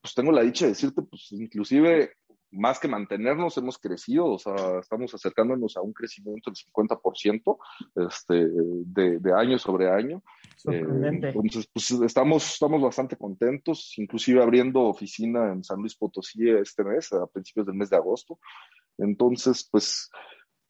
pues 0.01 0.13
tengo 0.15 0.31
la 0.31 0.43
dicha 0.43 0.65
de 0.65 0.71
decirte, 0.71 1.01
pues 1.01 1.31
inclusive 1.31 2.13
más 2.51 2.79
que 2.79 2.87
mantenernos, 2.87 3.57
hemos 3.57 3.77
crecido, 3.77 4.25
o 4.25 4.37
sea, 4.37 4.79
estamos 4.79 5.13
acercándonos 5.13 5.77
a 5.77 5.81
un 5.81 5.93
crecimiento 5.93 6.51
del 6.51 6.57
50% 6.57 7.57
este, 8.07 8.47
de, 8.85 9.19
de 9.19 9.33
año 9.33 9.57
sobre 9.57 9.89
año. 9.89 10.21
Eh, 10.69 10.83
entonces, 10.83 11.67
pues 11.71 11.91
estamos, 11.91 12.53
estamos 12.53 12.81
bastante 12.81 13.15
contentos, 13.15 13.93
inclusive 13.97 14.43
abriendo 14.43 14.81
oficina 14.81 15.51
en 15.53 15.63
San 15.63 15.79
Luis 15.79 15.95
Potosí 15.95 16.49
este 16.49 16.83
mes, 16.83 17.13
a 17.13 17.25
principios 17.27 17.67
del 17.67 17.75
mes 17.75 17.89
de 17.89 17.95
agosto. 17.95 18.37
Entonces, 18.97 19.67
pues, 19.71 20.09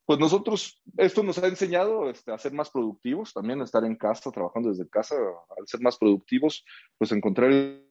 pues 0.05 0.19
nosotros, 0.19 0.81
esto 0.97 1.23
nos 1.23 1.37
ha 1.37 1.47
enseñado 1.47 2.09
este, 2.09 2.31
a 2.31 2.37
ser 2.37 2.53
más 2.53 2.69
productivos, 2.69 3.33
también 3.33 3.61
a 3.61 3.65
estar 3.65 3.83
en 3.85 3.95
casa, 3.95 4.31
trabajando 4.31 4.69
desde 4.69 4.89
casa, 4.89 5.15
al 5.15 5.67
ser 5.67 5.81
más 5.81 5.97
productivos, 5.97 6.65
pues 6.97 7.11
encontrar 7.11 7.51
el 7.51 7.87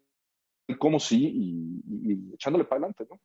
cómo 0.79 1.01
sí 1.01 1.31
y, 1.35 2.35
echándole 2.35 2.65
para 2.65 2.79
adelante, 2.79 3.07
¿no? 3.11 3.21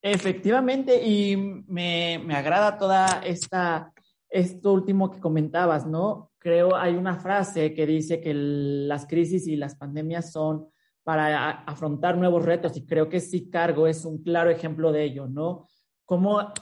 Efectivamente, 0.00 1.04
y 1.04 1.36
me, 1.36 2.22
me 2.24 2.34
agrada 2.34 2.78
toda 2.78 3.20
esta, 3.24 3.92
esto 4.28 4.72
último 4.72 5.10
que 5.10 5.20
comentabas, 5.20 5.86
¿no? 5.86 6.30
Creo 6.38 6.76
hay 6.76 6.94
una 6.94 7.16
frase 7.16 7.74
que 7.74 7.86
dice 7.86 8.20
que 8.20 8.32
las 8.34 9.06
crisis 9.06 9.48
y 9.48 9.56
las 9.56 9.74
pandemias 9.74 10.30
son 10.30 10.68
para 11.02 11.50
afrontar 11.50 12.16
nuevos 12.16 12.44
retos 12.44 12.76
y 12.76 12.86
creo 12.86 13.08
que 13.08 13.18
sí 13.18 13.48
cargo 13.50 13.86
es 13.86 14.04
un 14.04 14.22
claro 14.22 14.50
ejemplo 14.50 14.92
de 14.92 15.04
ello, 15.04 15.26
¿no? 15.26 15.66
Como 16.04 16.52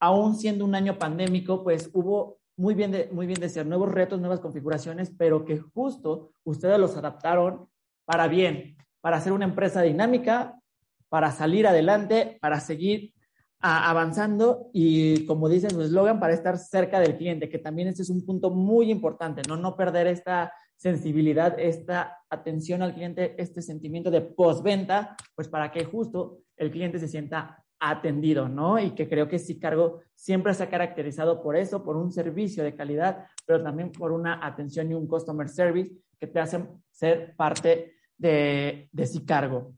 aún 0.00 0.36
siendo 0.36 0.64
un 0.64 0.74
año 0.74 0.98
pandémico, 0.98 1.62
pues 1.62 1.90
hubo 1.92 2.38
muy 2.56 2.74
bien 2.74 2.90
de, 2.90 3.08
muy 3.12 3.26
bien 3.26 3.40
de 3.40 3.48
ser 3.48 3.66
nuevos 3.66 3.90
retos, 3.90 4.20
nuevas 4.20 4.40
configuraciones, 4.40 5.12
pero 5.16 5.44
que 5.44 5.58
justo 5.58 6.32
ustedes 6.44 6.78
los 6.78 6.96
adaptaron 6.96 7.68
para 8.04 8.26
bien, 8.26 8.76
para 9.00 9.20
ser 9.20 9.32
una 9.32 9.44
empresa 9.44 9.82
dinámica, 9.82 10.60
para 11.08 11.30
salir 11.30 11.66
adelante, 11.66 12.38
para 12.40 12.60
seguir 12.60 13.14
avanzando 13.60 14.70
y 14.72 15.26
como 15.26 15.48
dice 15.48 15.70
su 15.70 15.82
eslogan, 15.82 16.20
para 16.20 16.32
estar 16.32 16.58
cerca 16.58 17.00
del 17.00 17.16
cliente, 17.16 17.48
que 17.48 17.58
también 17.58 17.88
ese 17.88 18.02
es 18.02 18.10
un 18.10 18.24
punto 18.24 18.50
muy 18.50 18.90
importante, 18.90 19.42
¿no? 19.48 19.56
No 19.56 19.76
perder 19.76 20.06
esta 20.06 20.52
sensibilidad, 20.76 21.58
esta 21.58 22.18
atención 22.30 22.82
al 22.82 22.94
cliente, 22.94 23.34
este 23.36 23.62
sentimiento 23.62 24.10
de 24.12 24.20
postventa, 24.20 25.16
pues 25.34 25.48
para 25.48 25.72
que 25.72 25.84
justo 25.84 26.38
el 26.56 26.70
cliente 26.70 27.00
se 27.00 27.08
sienta 27.08 27.64
atendido, 27.80 28.48
¿no? 28.48 28.78
Y 28.78 28.90
que 28.92 29.08
creo 29.08 29.28
que 29.28 29.38
sí 29.38 29.58
cargo 29.58 30.00
siempre 30.14 30.54
se 30.54 30.64
ha 30.64 30.70
caracterizado 30.70 31.42
por 31.42 31.56
eso, 31.56 31.84
por 31.84 31.96
un 31.96 32.10
servicio 32.12 32.64
de 32.64 32.74
calidad, 32.74 33.26
pero 33.46 33.62
también 33.62 33.92
por 33.92 34.12
una 34.12 34.44
atención 34.44 34.90
y 34.90 34.94
un 34.94 35.06
customer 35.06 35.48
service 35.48 35.92
que 36.18 36.26
te 36.26 36.40
hacen 36.40 36.68
ser 36.90 37.34
parte 37.36 37.94
de, 38.16 38.88
de 38.92 39.24
cargo. 39.24 39.72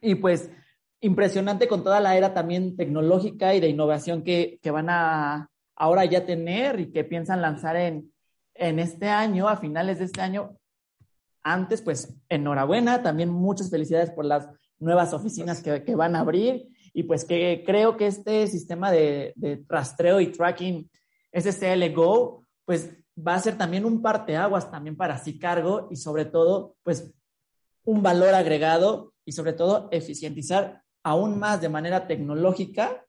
Y 0.00 0.14
pues 0.14 0.50
impresionante 1.00 1.66
con 1.66 1.82
toda 1.82 2.00
la 2.00 2.16
era 2.16 2.34
también 2.34 2.76
tecnológica 2.76 3.54
y 3.54 3.60
de 3.60 3.68
innovación 3.68 4.22
que, 4.22 4.60
van 4.70 4.90
a, 4.90 5.50
ahora 5.74 6.04
ya 6.04 6.24
tener 6.24 6.78
y 6.80 6.92
que 6.92 7.04
piensan 7.04 7.40
lanzar 7.40 7.76
en, 7.76 8.12
en 8.54 8.78
este 8.78 9.08
año, 9.08 9.48
a 9.48 9.56
finales 9.56 9.98
de 9.98 10.04
este 10.04 10.20
año. 10.20 10.56
Antes, 11.42 11.80
pues 11.80 12.14
enhorabuena, 12.28 13.02
también 13.02 13.30
muchas 13.30 13.70
felicidades 13.70 14.10
por 14.10 14.26
las 14.26 14.48
nuevas 14.78 15.14
oficinas 15.14 15.62
que, 15.62 15.82
que 15.84 15.94
van 15.94 16.14
a 16.14 16.20
abrir 16.20 16.68
y 16.92 17.04
pues 17.04 17.24
que 17.24 17.62
creo 17.64 17.96
que 17.96 18.06
este 18.06 18.46
sistema 18.46 18.90
de, 18.90 19.32
de 19.36 19.62
rastreo 19.68 20.20
y 20.20 20.28
tracking 20.28 20.90
SSL 21.32 21.92
Go, 21.94 22.46
pues 22.64 22.92
va 23.16 23.34
a 23.34 23.40
ser 23.40 23.56
también 23.56 23.84
un 23.84 24.02
parteaguas 24.02 24.70
también 24.70 24.96
para 24.96 25.18
sí 25.18 25.38
cargo 25.38 25.88
y 25.90 25.96
sobre 25.96 26.24
todo, 26.24 26.76
pues 26.82 27.12
un 27.84 28.02
valor 28.02 28.34
agregado 28.34 29.14
y 29.24 29.32
sobre 29.32 29.52
todo 29.52 29.88
eficientizar 29.90 30.82
aún 31.02 31.38
más 31.38 31.60
de 31.60 31.68
manera 31.68 32.06
tecnológica 32.06 33.04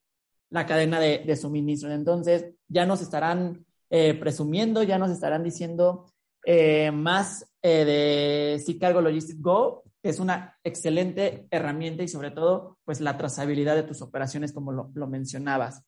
la 0.49 0.65
cadena 0.65 0.99
de, 0.99 1.19
de 1.19 1.35
suministro. 1.35 1.91
Entonces, 1.91 2.53
ya 2.67 2.85
nos 2.85 3.01
estarán 3.01 3.65
eh, 3.89 4.13
presumiendo, 4.13 4.83
ya 4.83 4.97
nos 4.97 5.11
estarán 5.11 5.43
diciendo 5.43 6.05
eh, 6.45 6.91
más 6.91 7.45
eh, 7.61 7.85
de 7.85 8.63
sí 8.63 8.79
cargo 8.79 9.01
Logistics 9.01 9.41
Go, 9.41 9.83
es 10.03 10.19
una 10.19 10.57
excelente 10.63 11.47
herramienta 11.51 12.03
y 12.03 12.07
sobre 12.07 12.31
todo, 12.31 12.77
pues 12.85 13.01
la 13.01 13.17
trazabilidad 13.17 13.75
de 13.75 13.83
tus 13.83 14.01
operaciones, 14.01 14.53
como 14.53 14.71
lo, 14.71 14.91
lo 14.93 15.07
mencionabas. 15.07 15.83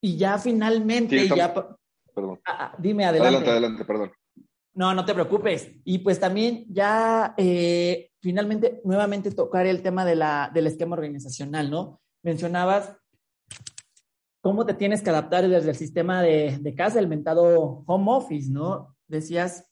Y 0.00 0.16
ya 0.16 0.38
finalmente, 0.38 1.20
Sí, 1.20 1.34
ya... 1.34 1.54
Perdón. 1.54 2.40
Ah, 2.44 2.56
ah, 2.60 2.76
dime 2.78 3.04
adelante. 3.04 3.36
Adelante, 3.38 3.50
adelante, 3.50 3.84
perdón. 3.84 4.12
No, 4.74 4.92
no 4.92 5.04
te 5.04 5.14
preocupes. 5.14 5.70
Y 5.84 5.98
pues 5.98 6.18
también 6.20 6.66
ya 6.68 7.34
eh, 7.36 8.10
finalmente 8.20 8.80
nuevamente 8.84 9.30
tocar 9.30 9.66
el 9.66 9.82
tema 9.82 10.04
de 10.04 10.16
la, 10.16 10.50
del 10.52 10.66
esquema 10.66 10.94
organizacional, 10.94 11.70
¿no? 11.70 12.00
Mencionabas 12.22 12.96
cómo 14.40 14.66
te 14.66 14.74
tienes 14.74 15.02
que 15.02 15.10
adaptar 15.10 15.48
desde 15.48 15.70
el 15.70 15.76
sistema 15.76 16.22
de, 16.22 16.58
de 16.60 16.74
casa, 16.74 16.98
el 16.98 17.08
mentado 17.08 17.82
home 17.86 18.12
office, 18.12 18.50
¿no? 18.50 18.94
Decías 19.06 19.70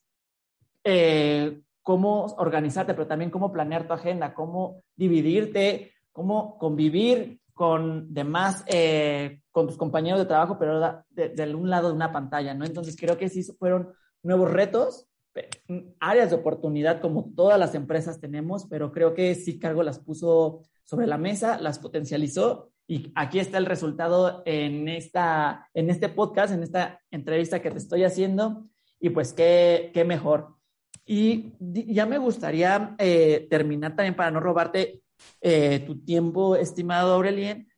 eh, 0.84 1.62
cómo 1.82 2.26
organizarte, 2.38 2.94
pero 2.94 3.06
también 3.06 3.30
cómo 3.30 3.52
planear 3.52 3.86
tu 3.86 3.92
agenda, 3.92 4.34
cómo 4.34 4.82
dividirte, 4.96 5.92
cómo 6.12 6.58
convivir 6.58 7.40
con 7.54 8.12
demás, 8.12 8.64
eh, 8.66 9.40
con 9.50 9.66
tus 9.66 9.76
compañeros 9.76 10.20
de 10.20 10.26
trabajo, 10.26 10.58
pero 10.58 11.04
de, 11.10 11.28
de 11.28 11.54
un 11.54 11.68
lado 11.70 11.88
de 11.88 11.94
una 11.94 12.12
pantalla, 12.12 12.54
¿no? 12.54 12.64
Entonces 12.64 12.96
creo 12.98 13.18
que 13.18 13.28
sí 13.28 13.42
fueron 13.58 13.92
nuevos 14.22 14.50
retos, 14.50 15.06
pe- 15.32 15.48
áreas 16.00 16.30
de 16.30 16.36
oportunidad 16.36 17.00
como 17.00 17.30
todas 17.34 17.58
las 17.58 17.74
empresas 17.74 18.20
tenemos, 18.20 18.66
pero 18.66 18.92
creo 18.92 19.14
que 19.14 19.34
sí 19.34 19.58
Cargo 19.58 19.82
las 19.82 19.98
puso 19.98 20.62
sobre 20.84 21.06
la 21.06 21.18
mesa, 21.18 21.60
las 21.60 21.78
potencializó 21.78 22.70
y 22.86 23.12
aquí 23.14 23.38
está 23.38 23.58
el 23.58 23.66
resultado 23.66 24.42
en, 24.44 24.88
esta, 24.88 25.68
en 25.74 25.90
este 25.90 26.08
podcast, 26.08 26.52
en 26.52 26.62
esta 26.62 27.00
entrevista 27.10 27.60
que 27.62 27.70
te 27.70 27.78
estoy 27.78 28.04
haciendo 28.04 28.66
y 29.00 29.10
pues 29.10 29.32
qué, 29.32 29.90
qué 29.94 30.04
mejor. 30.04 30.56
Y 31.04 31.52
ya 31.60 32.06
me 32.06 32.18
gustaría 32.18 32.94
eh, 32.98 33.46
terminar 33.50 33.96
también 33.96 34.14
para 34.14 34.30
no 34.30 34.40
robarte 34.40 35.02
eh, 35.40 35.80
tu 35.80 36.04
tiempo, 36.04 36.56
estimado 36.56 37.14
Aurelien, 37.14 37.68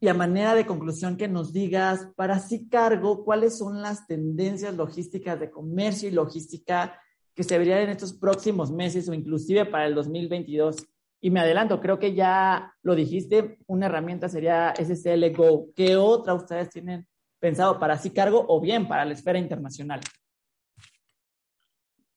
y 0.00 0.08
a 0.08 0.14
manera 0.14 0.54
de 0.54 0.66
conclusión 0.66 1.16
que 1.16 1.26
nos 1.28 1.52
digas 1.52 2.08
para 2.14 2.38
sí 2.38 2.68
cargo 2.68 3.24
cuáles 3.24 3.58
son 3.58 3.82
las 3.82 4.06
tendencias 4.06 4.74
logísticas 4.76 5.40
de 5.40 5.50
comercio 5.50 6.08
y 6.08 6.12
logística 6.12 7.00
que 7.34 7.42
se 7.42 7.58
verían 7.58 7.80
en 7.80 7.90
estos 7.90 8.12
próximos 8.12 8.70
meses 8.70 9.08
o 9.08 9.14
inclusive 9.14 9.64
para 9.64 9.86
el 9.86 9.94
2022. 9.94 10.86
Y 11.20 11.30
me 11.30 11.40
adelanto, 11.40 11.80
creo 11.80 11.98
que 11.98 12.14
ya 12.14 12.72
lo 12.82 12.94
dijiste, 12.94 13.58
una 13.66 13.86
herramienta 13.86 14.28
sería 14.28 14.72
SSL 14.76 15.32
Go. 15.34 15.68
¿Qué 15.74 15.96
otra 15.96 16.34
ustedes 16.34 16.70
tienen 16.70 17.06
pensado 17.40 17.78
para 17.78 17.98
sí 17.98 18.10
cargo 18.10 18.44
o 18.48 18.60
bien 18.60 18.86
para 18.86 19.04
la 19.04 19.14
esfera 19.14 19.38
internacional? 19.38 20.00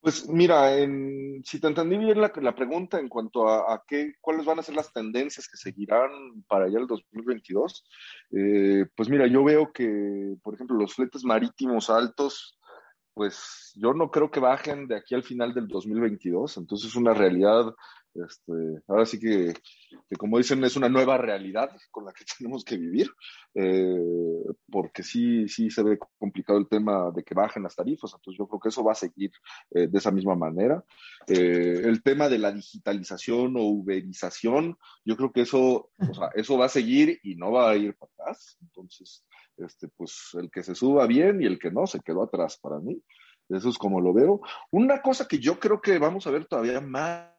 Pues 0.01 0.27
mira, 0.27 0.77
en- 0.79 1.43
si 1.45 1.59
te 1.59 1.67
entendí 1.67 1.95
bien 1.97 2.19
la, 2.19 2.31
la 2.41 2.55
pregunta 2.55 2.99
en 2.99 3.07
cuanto 3.07 3.47
a, 3.47 3.73
a 3.75 3.83
qué, 3.87 4.13
cuáles 4.19 4.45
van 4.45 4.57
a 4.59 4.63
ser 4.63 4.75
las 4.75 4.91
tendencias 4.91 5.47
que 5.47 5.57
seguirán 5.57 6.09
para 6.47 6.65
allá 6.65 6.79
el 6.79 6.87
2022, 6.87 7.83
eh, 8.31 8.85
pues 8.95 9.09
mira, 9.09 9.27
yo 9.27 9.43
veo 9.43 9.71
que, 9.71 10.35
por 10.41 10.55
ejemplo, 10.55 10.75
los 10.77 10.95
fletes 10.95 11.23
marítimos 11.23 11.89
altos, 11.91 12.57
pues 13.13 13.73
yo 13.75 13.93
no 13.93 14.09
creo 14.09 14.31
que 14.31 14.39
bajen 14.39 14.87
de 14.87 14.95
aquí 14.95 15.13
al 15.13 15.23
final 15.23 15.53
del 15.53 15.67
2022, 15.67 16.57
entonces 16.57 16.89
es 16.89 16.95
una 16.95 17.13
realidad, 17.13 17.73
este, 18.13 18.81
ahora 18.87 19.05
sí 19.05 19.19
que, 19.19 19.53
que 20.09 20.15
como 20.17 20.37
dicen, 20.37 20.63
es 20.63 20.75
una 20.75 20.89
nueva 20.89 21.17
realidad 21.17 21.71
con 21.91 22.05
la 22.05 22.11
que 22.11 22.25
tenemos 22.37 22.63
que 22.63 22.77
vivir, 22.77 23.09
eh, 23.55 24.43
porque 24.69 25.03
sí, 25.03 25.47
sí 25.47 25.69
se 25.69 25.83
ve 25.83 25.97
complicado 26.17 26.59
el 26.59 26.67
tema 26.67 27.11
de 27.11 27.23
que 27.23 27.33
bajen 27.33 27.63
las 27.63 27.75
tarifas, 27.75 28.13
entonces 28.13 28.37
yo 28.37 28.47
creo 28.47 28.59
que 28.59 28.69
eso 28.69 28.83
va 28.83 28.91
a 28.91 28.95
seguir 28.95 29.31
eh, 29.71 29.87
de 29.87 29.97
esa 29.97 30.11
misma 30.11 30.35
manera. 30.35 30.83
Eh, 31.27 31.81
el 31.83 32.01
tema 32.03 32.27
de 32.29 32.37
la 32.37 32.51
digitalización 32.51 33.55
o 33.57 33.63
uberización, 33.63 34.77
yo 35.05 35.15
creo 35.15 35.31
que 35.31 35.41
eso, 35.41 35.91
o 35.97 36.13
sea, 36.13 36.29
eso 36.35 36.57
va 36.57 36.65
a 36.65 36.69
seguir 36.69 37.19
y 37.23 37.35
no 37.35 37.51
va 37.51 37.71
a 37.71 37.75
ir 37.75 37.95
para 37.95 38.11
atrás. 38.13 38.57
Entonces, 38.61 39.25
este, 39.57 39.87
pues 39.89 40.31
el 40.33 40.49
que 40.49 40.63
se 40.63 40.75
suba 40.75 41.07
bien 41.07 41.41
y 41.41 41.45
el 41.45 41.59
que 41.59 41.71
no 41.71 41.87
se 41.87 41.99
quedó 41.99 42.23
atrás 42.23 42.57
para 42.61 42.79
mí. 42.79 43.01
Eso 43.49 43.69
es 43.69 43.77
como 43.77 43.99
lo 43.99 44.13
veo. 44.13 44.41
Una 44.71 45.01
cosa 45.01 45.27
que 45.27 45.39
yo 45.39 45.59
creo 45.59 45.81
que 45.81 45.99
vamos 45.99 46.25
a 46.25 46.31
ver 46.31 46.45
todavía 46.45 46.79
más 46.79 47.30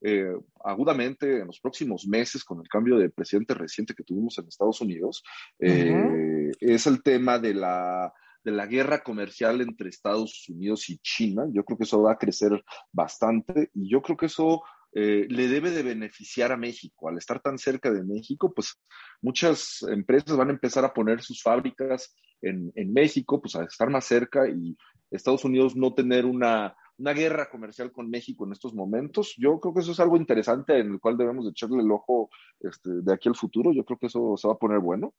eh, 0.00 0.32
agudamente 0.64 1.40
en 1.40 1.46
los 1.46 1.60
próximos 1.60 2.06
meses 2.06 2.44
con 2.44 2.60
el 2.60 2.68
cambio 2.68 2.98
de 2.98 3.10
presidente 3.10 3.54
reciente 3.54 3.94
que 3.94 4.04
tuvimos 4.04 4.38
en 4.38 4.46
Estados 4.46 4.80
Unidos 4.80 5.24
eh, 5.58 6.52
es 6.60 6.86
el 6.86 7.02
tema 7.02 7.38
de 7.38 7.54
la 7.54 8.12
de 8.44 8.52
la 8.52 8.66
guerra 8.66 9.02
comercial 9.02 9.60
entre 9.60 9.88
Estados 9.88 10.48
Unidos 10.48 10.88
y 10.88 10.98
China. 10.98 11.44
Yo 11.52 11.64
creo 11.64 11.76
que 11.76 11.84
eso 11.84 12.02
va 12.02 12.12
a 12.12 12.18
crecer 12.18 12.64
bastante 12.92 13.70
y 13.74 13.90
yo 13.90 14.00
creo 14.00 14.16
que 14.16 14.26
eso 14.26 14.62
eh, 14.92 15.26
le 15.28 15.48
debe 15.48 15.70
de 15.70 15.82
beneficiar 15.82 16.52
a 16.52 16.56
México. 16.56 17.08
Al 17.08 17.18
estar 17.18 17.40
tan 17.40 17.58
cerca 17.58 17.90
de 17.90 18.04
México, 18.04 18.52
pues 18.54 18.80
muchas 19.20 19.82
empresas 19.82 20.36
van 20.36 20.48
a 20.48 20.52
empezar 20.52 20.84
a 20.84 20.94
poner 20.94 21.20
sus 21.20 21.42
fábricas 21.42 22.14
en, 22.40 22.72
en 22.74 22.92
México, 22.92 23.40
pues 23.40 23.56
a 23.56 23.64
estar 23.64 23.90
más 23.90 24.04
cerca 24.04 24.48
y 24.48 24.76
Estados 25.10 25.44
Unidos 25.44 25.76
no 25.76 25.94
tener 25.94 26.24
una, 26.24 26.74
una 26.98 27.12
guerra 27.12 27.48
comercial 27.48 27.92
con 27.92 28.10
México 28.10 28.44
en 28.44 28.52
estos 28.52 28.74
momentos. 28.74 29.34
Yo 29.38 29.58
creo 29.60 29.72
que 29.72 29.80
eso 29.80 29.92
es 29.92 30.00
algo 30.00 30.16
interesante 30.16 30.78
en 30.78 30.92
el 30.92 31.00
cual 31.00 31.16
debemos 31.16 31.44
de 31.44 31.52
echarle 31.52 31.80
el 31.80 31.90
ojo 31.90 32.28
este, 32.60 32.90
de 33.02 33.14
aquí 33.14 33.28
al 33.28 33.36
futuro. 33.36 33.72
Yo 33.72 33.84
creo 33.84 33.98
que 33.98 34.06
eso 34.06 34.36
se 34.36 34.48
va 34.48 34.54
a 34.54 34.58
poner 34.58 34.80
bueno. 34.80 35.14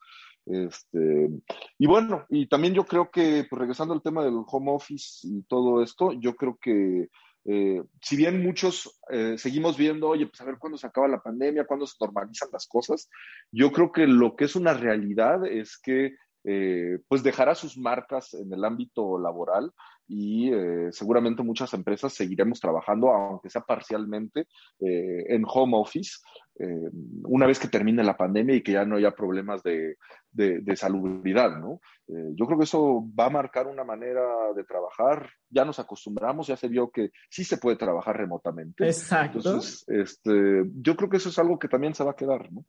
Este, 0.46 1.30
y 1.78 1.86
bueno, 1.86 2.26
y 2.28 2.46
también 2.48 2.74
yo 2.74 2.84
creo 2.84 3.10
que, 3.10 3.46
pues 3.48 3.58
regresando 3.58 3.94
al 3.94 4.02
tema 4.02 4.24
del 4.24 4.42
home 4.46 4.72
office 4.72 5.26
y 5.26 5.42
todo 5.42 5.82
esto, 5.82 6.12
yo 6.12 6.36
creo 6.36 6.58
que 6.60 7.08
eh, 7.46 7.82
si 8.02 8.16
bien 8.16 8.42
muchos 8.42 9.00
eh, 9.10 9.38
seguimos 9.38 9.76
viendo, 9.76 10.08
oye, 10.08 10.26
pues 10.26 10.40
a 10.40 10.44
ver 10.44 10.58
cuándo 10.58 10.76
se 10.76 10.86
acaba 10.86 11.08
la 11.08 11.22
pandemia, 11.22 11.66
cuándo 11.66 11.86
se 11.86 11.96
normalizan 12.00 12.50
las 12.52 12.66
cosas, 12.66 13.08
yo 13.50 13.72
creo 13.72 13.90
que 13.92 14.06
lo 14.06 14.36
que 14.36 14.44
es 14.44 14.56
una 14.56 14.74
realidad 14.74 15.46
es 15.46 15.78
que 15.78 16.16
eh, 16.44 16.98
pues 17.08 17.22
dejará 17.22 17.54
sus 17.54 17.76
marcas 17.76 18.34
en 18.34 18.52
el 18.52 18.64
ámbito 18.64 19.18
laboral 19.18 19.72
y 20.12 20.52
eh, 20.52 20.88
seguramente 20.90 21.44
muchas 21.44 21.72
empresas 21.72 22.12
seguiremos 22.12 22.58
trabajando, 22.58 23.10
aunque 23.10 23.48
sea 23.48 23.60
parcialmente, 23.60 24.48
eh, 24.80 25.24
en 25.28 25.44
home 25.46 25.76
office, 25.76 26.18
eh, 26.58 26.90
una 27.22 27.46
vez 27.46 27.60
que 27.60 27.68
termine 27.68 28.02
la 28.02 28.16
pandemia 28.16 28.56
y 28.56 28.60
que 28.60 28.72
ya 28.72 28.84
no 28.84 28.96
haya 28.96 29.12
problemas 29.12 29.62
de, 29.62 29.98
de, 30.32 30.62
de 30.62 30.76
salubridad, 30.76 31.56
¿no? 31.58 31.80
Eh, 32.08 32.32
yo 32.34 32.46
creo 32.46 32.58
que 32.58 32.64
eso 32.64 33.06
va 33.16 33.26
a 33.26 33.30
marcar 33.30 33.68
una 33.68 33.84
manera 33.84 34.52
de 34.56 34.64
trabajar, 34.64 35.30
ya 35.48 35.64
nos 35.64 35.78
acostumbramos, 35.78 36.48
ya 36.48 36.56
se 36.56 36.66
vio 36.66 36.90
que 36.90 37.10
sí 37.30 37.44
se 37.44 37.58
puede 37.58 37.76
trabajar 37.76 38.16
remotamente. 38.16 38.84
Exacto. 38.84 39.38
Entonces, 39.38 39.84
este, 39.86 40.64
yo 40.74 40.96
creo 40.96 41.08
que 41.08 41.18
eso 41.18 41.28
es 41.28 41.38
algo 41.38 41.56
que 41.56 41.68
también 41.68 41.94
se 41.94 42.02
va 42.02 42.10
a 42.10 42.16
quedar, 42.16 42.50
¿no? 42.52 42.64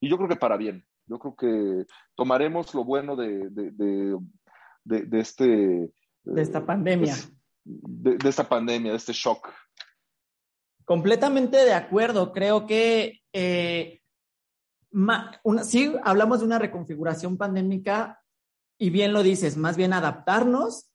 Y 0.00 0.10
yo 0.10 0.18
creo 0.18 0.28
que 0.28 0.36
para 0.36 0.58
bien. 0.58 0.84
Yo 1.06 1.18
creo 1.18 1.34
que 1.34 1.86
tomaremos 2.14 2.74
lo 2.74 2.84
bueno 2.84 3.16
de, 3.16 3.48
de, 3.48 3.70
de, 3.70 4.18
de, 4.84 5.02
de 5.06 5.20
este... 5.20 5.90
de 6.24 6.42
esta 6.42 6.64
pandemia. 6.64 7.14
pues, 7.14 7.32
de, 7.64 8.16
de, 8.16 8.28
esta 8.28 8.48
pandemia, 8.48 8.92
de 8.92 8.96
este 8.96 9.12
shock. 9.12 9.48
Completamente 10.84 11.56
de 11.58 11.72
acuerdo. 11.72 12.32
Creo 12.32 12.66
que 12.66 13.22
eh, 13.32 14.02
una, 14.92 15.64
sí 15.64 15.94
hablamos 16.04 16.40
de 16.40 16.46
una 16.46 16.58
reconfiguración 16.58 17.36
pandémica 17.36 18.22
y 18.78 18.90
bien 18.90 19.12
lo 19.12 19.22
dices, 19.22 19.56
más 19.56 19.76
bien 19.76 19.92
adaptarnos 19.92 20.90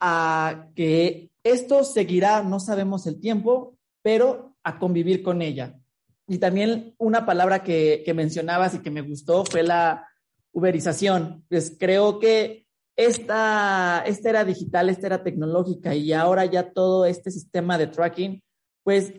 a 0.00 0.68
que 0.74 1.30
esto 1.42 1.84
seguirá, 1.84 2.42
no 2.42 2.58
sabemos 2.58 3.06
el 3.06 3.20
tiempo, 3.20 3.76
pero 4.02 4.56
a 4.62 4.78
convivir 4.78 5.22
con 5.22 5.42
ella. 5.42 5.78
Y 6.26 6.38
también 6.38 6.94
una 6.98 7.26
palabra 7.26 7.62
que, 7.62 8.02
que 8.04 8.14
mencionabas 8.14 8.74
y 8.74 8.78
que 8.78 8.90
me 8.90 9.02
gustó 9.02 9.44
fue 9.44 9.62
la 9.62 10.08
uberización. 10.52 11.44
Pues 11.48 11.76
creo 11.78 12.18
que 12.18 12.63
esta, 12.96 14.02
esta 14.06 14.30
era 14.30 14.44
digital, 14.44 14.88
esta 14.88 15.06
era 15.06 15.22
tecnológica 15.22 15.94
y 15.94 16.12
ahora 16.12 16.44
ya 16.44 16.72
todo 16.72 17.04
este 17.06 17.30
sistema 17.30 17.76
de 17.78 17.88
tracking, 17.88 18.42
pues 18.82 19.14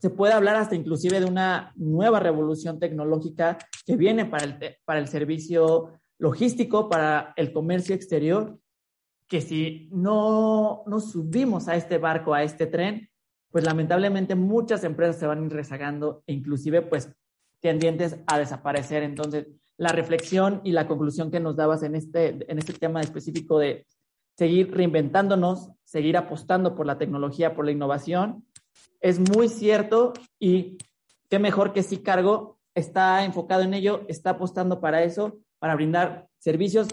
se 0.00 0.10
puede 0.10 0.34
hablar 0.34 0.56
hasta 0.56 0.74
inclusive 0.74 1.18
de 1.18 1.26
una 1.26 1.72
nueva 1.76 2.20
revolución 2.20 2.78
tecnológica 2.78 3.58
que 3.86 3.96
viene 3.96 4.26
para 4.26 4.44
el, 4.44 4.58
para 4.84 5.00
el 5.00 5.08
servicio 5.08 5.98
logístico 6.18 6.88
para 6.88 7.32
el 7.36 7.52
comercio 7.52 7.94
exterior, 7.94 8.58
que 9.28 9.40
si 9.40 9.88
no 9.92 10.84
nos 10.86 11.12
subimos 11.12 11.68
a 11.68 11.76
este 11.76 11.98
barco, 11.98 12.34
a 12.34 12.42
este 12.42 12.66
tren, 12.66 13.10
pues 13.50 13.64
lamentablemente 13.64 14.34
muchas 14.34 14.84
empresas 14.84 15.18
se 15.18 15.26
van 15.26 15.48
rezagando 15.50 16.22
e 16.26 16.32
inclusive 16.32 16.82
pues 16.82 17.10
tendientes 17.60 18.16
a 18.26 18.38
desaparecer. 18.38 19.02
Entonces, 19.02 19.46
la 19.76 19.90
reflexión 19.90 20.60
y 20.64 20.72
la 20.72 20.86
conclusión 20.86 21.30
que 21.30 21.40
nos 21.40 21.56
dabas 21.56 21.82
en 21.82 21.94
este, 21.94 22.50
en 22.50 22.58
este 22.58 22.72
tema 22.72 23.00
específico 23.00 23.58
de 23.58 23.86
seguir 24.36 24.72
reinventándonos, 24.74 25.70
seguir 25.84 26.16
apostando 26.16 26.74
por 26.74 26.86
la 26.86 26.98
tecnología, 26.98 27.54
por 27.54 27.64
la 27.64 27.72
innovación, 27.72 28.44
es 29.00 29.20
muy 29.20 29.48
cierto 29.48 30.12
y 30.38 30.78
qué 31.28 31.38
mejor 31.38 31.72
que 31.72 31.82
si 31.82 31.98
Cargo 31.98 32.58
está 32.74 33.24
enfocado 33.24 33.62
en 33.62 33.74
ello, 33.74 34.02
está 34.08 34.30
apostando 34.30 34.80
para 34.80 35.02
eso, 35.02 35.38
para 35.58 35.74
brindar 35.74 36.28
servicios 36.38 36.88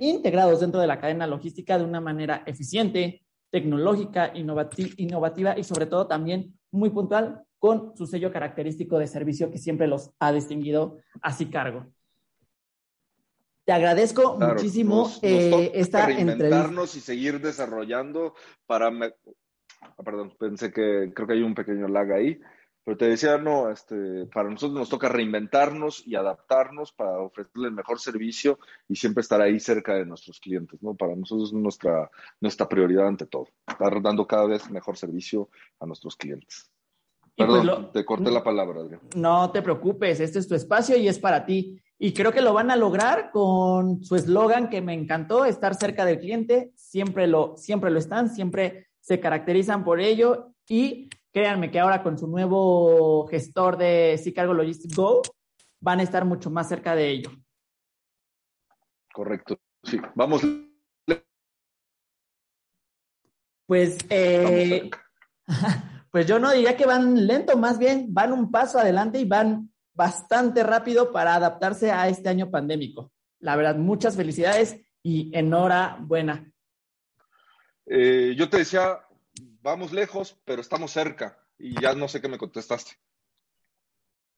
integrados 0.00 0.60
dentro 0.60 0.80
de 0.80 0.86
la 0.86 0.98
cadena 0.98 1.26
logística 1.26 1.78
de 1.78 1.84
una 1.84 2.00
manera 2.00 2.42
eficiente, 2.46 3.22
tecnológica, 3.50 4.32
innovativa 4.34 5.58
y 5.58 5.64
sobre 5.64 5.86
todo 5.86 6.06
también 6.06 6.58
muy 6.70 6.90
puntual 6.90 7.44
con 7.60 7.94
su 7.96 8.06
sello 8.06 8.32
característico 8.32 8.98
de 8.98 9.06
servicio 9.06 9.50
que 9.50 9.58
siempre 9.58 9.86
los 9.86 10.10
ha 10.18 10.32
distinguido 10.32 10.98
así 11.20 11.46
cargo. 11.46 11.86
Te 13.64 13.72
agradezco 13.72 14.38
muchísimo 14.38 15.08
eh, 15.22 15.70
esta 15.74 16.06
reinventarnos 16.06 16.96
y 16.96 17.00
seguir 17.00 17.40
desarrollando 17.40 18.34
para... 18.66 18.88
Ah, 19.82 20.02
perdón, 20.02 20.34
pensé 20.38 20.72
que 20.72 21.12
creo 21.14 21.28
que 21.28 21.34
hay 21.34 21.42
un 21.42 21.54
pequeño 21.54 21.86
lag 21.86 22.10
ahí. 22.12 22.40
Pero 22.82 22.96
te 22.96 23.08
decía, 23.10 23.36
no, 23.36 23.70
este, 23.70 24.24
para 24.32 24.48
nosotros 24.48 24.78
nos 24.78 24.88
toca 24.88 25.10
reinventarnos 25.10 26.04
y 26.06 26.14
adaptarnos 26.14 26.92
para 26.92 27.18
ofrecerle 27.18 27.68
el 27.68 27.74
mejor 27.74 28.00
servicio 28.00 28.58
y 28.88 28.96
siempre 28.96 29.20
estar 29.20 29.40
ahí 29.42 29.60
cerca 29.60 29.94
de 29.94 30.06
nuestros 30.06 30.40
clientes, 30.40 30.82
¿no? 30.82 30.94
Para 30.94 31.14
nosotros 31.14 31.50
es 31.50 31.52
nuestra, 31.52 32.10
nuestra 32.40 32.66
prioridad 32.66 33.06
ante 33.06 33.26
todo, 33.26 33.48
estar 33.68 34.00
dando 34.00 34.26
cada 34.26 34.46
vez 34.46 34.70
mejor 34.70 34.96
servicio 34.96 35.50
a 35.78 35.84
nuestros 35.84 36.16
clientes. 36.16 36.70
Pues 37.46 37.66
Perdón, 37.66 37.90
te 37.92 38.04
corté 38.04 38.30
la 38.30 38.42
palabra, 38.44 38.80
Adrián. 38.80 39.00
No 39.16 39.50
te 39.50 39.62
preocupes, 39.62 40.20
este 40.20 40.38
es 40.38 40.48
tu 40.48 40.54
espacio 40.54 40.96
y 40.96 41.08
es 41.08 41.18
para 41.18 41.44
ti. 41.44 41.80
Y 41.98 42.12
creo 42.12 42.32
que 42.32 42.40
lo 42.40 42.54
van 42.54 42.70
a 42.70 42.76
lograr 42.76 43.30
con 43.30 44.02
su 44.02 44.16
eslogan 44.16 44.70
que 44.70 44.80
me 44.80 44.94
encantó, 44.94 45.44
estar 45.44 45.74
cerca 45.74 46.04
del 46.04 46.18
cliente. 46.18 46.72
Siempre 46.74 47.26
lo, 47.26 47.56
siempre 47.56 47.90
lo 47.90 47.98
están, 47.98 48.30
siempre 48.30 48.88
se 49.00 49.20
caracterizan 49.20 49.84
por 49.84 50.00
ello 50.00 50.54
y 50.68 51.10
Créanme 51.32 51.70
que 51.70 51.78
ahora 51.78 52.02
con 52.02 52.18
su 52.18 52.26
nuevo 52.26 53.26
gestor 53.28 53.76
de 53.76 54.20
Chicago 54.22 54.52
Logistics 54.52 54.96
Go 54.96 55.22
van 55.78 56.00
a 56.00 56.02
estar 56.02 56.24
mucho 56.24 56.50
más 56.50 56.68
cerca 56.68 56.96
de 56.96 57.08
ello. 57.08 57.30
Correcto. 59.12 59.56
Sí, 59.84 60.00
vamos. 60.16 60.42
Pues, 63.66 63.98
eh, 64.10 64.90
pues 66.10 66.26
yo 66.26 66.38
no 66.38 66.50
diría 66.52 66.76
que 66.76 66.86
van 66.86 67.26
lento, 67.26 67.56
más 67.56 67.78
bien 67.78 68.06
van 68.08 68.32
un 68.32 68.50
paso 68.50 68.78
adelante 68.78 69.18
y 69.18 69.24
van 69.24 69.70
bastante 69.94 70.62
rápido 70.62 71.12
para 71.12 71.34
adaptarse 71.34 71.90
a 71.92 72.08
este 72.08 72.28
año 72.28 72.50
pandémico. 72.50 73.12
La 73.38 73.56
verdad, 73.56 73.76
muchas 73.76 74.16
felicidades 74.16 74.76
y 75.02 75.30
enhorabuena. 75.36 76.52
Eh, 77.86 78.34
yo 78.36 78.48
te 78.48 78.58
decía 78.58 79.00
vamos 79.62 79.92
lejos, 79.92 80.38
pero 80.44 80.60
estamos 80.60 80.90
cerca. 80.90 81.38
Y 81.58 81.80
ya 81.80 81.94
no 81.94 82.08
sé 82.08 82.20
qué 82.20 82.28
me 82.28 82.38
contestaste. 82.38 82.92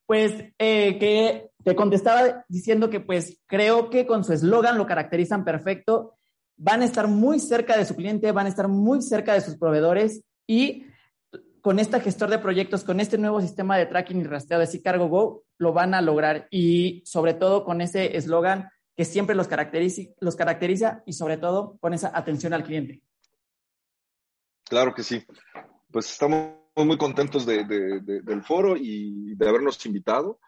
Pues 0.06 0.32
eh, 0.58 0.98
que 0.98 1.50
te 1.64 1.76
contestaba 1.76 2.44
diciendo 2.48 2.90
que 2.90 3.00
pues 3.00 3.38
creo 3.46 3.88
que 3.88 4.06
con 4.06 4.24
su 4.24 4.32
eslogan 4.32 4.76
lo 4.76 4.86
caracterizan 4.86 5.44
perfecto. 5.44 6.18
Van 6.56 6.82
a 6.82 6.84
estar 6.84 7.06
muy 7.06 7.38
cerca 7.38 7.76
de 7.76 7.84
su 7.84 7.94
cliente, 7.94 8.32
van 8.32 8.46
a 8.46 8.48
estar 8.48 8.68
muy 8.68 9.00
cerca 9.02 9.32
de 9.34 9.40
sus 9.40 9.56
proveedores 9.56 10.22
y 10.46 10.86
con 11.62 11.78
este 11.78 12.00
gestor 12.00 12.28
de 12.28 12.40
proyectos, 12.40 12.82
con 12.82 12.98
este 12.98 13.16
nuevo 13.16 13.40
sistema 13.40 13.78
de 13.78 13.86
tracking 13.86 14.20
y 14.20 14.24
rastreo 14.24 14.58
de 14.58 14.66
C-Cargo 14.66 15.06
Go, 15.06 15.44
lo 15.58 15.72
van 15.72 15.94
a 15.94 16.02
lograr. 16.02 16.48
Y 16.50 17.02
sobre 17.06 17.34
todo 17.34 17.64
con 17.64 17.80
ese 17.80 18.16
eslogan 18.16 18.68
que 18.96 19.04
siempre 19.04 19.36
los 19.36 19.46
caracteriza, 19.46 20.02
los 20.20 20.34
caracteriza 20.34 21.02
y 21.06 21.12
sobre 21.12 21.38
todo 21.38 21.78
con 21.78 21.94
esa 21.94 22.10
atención 22.14 22.52
al 22.52 22.64
cliente. 22.64 23.00
Claro 24.64 24.92
que 24.92 25.04
sí. 25.04 25.24
Pues 25.90 26.10
estamos 26.10 26.56
muy 26.74 26.98
contentos 26.98 27.46
del 27.46 28.42
foro 28.42 28.76
y 28.76 29.36
de 29.36 29.48
habernos 29.48 29.86
invitado. 29.86 30.40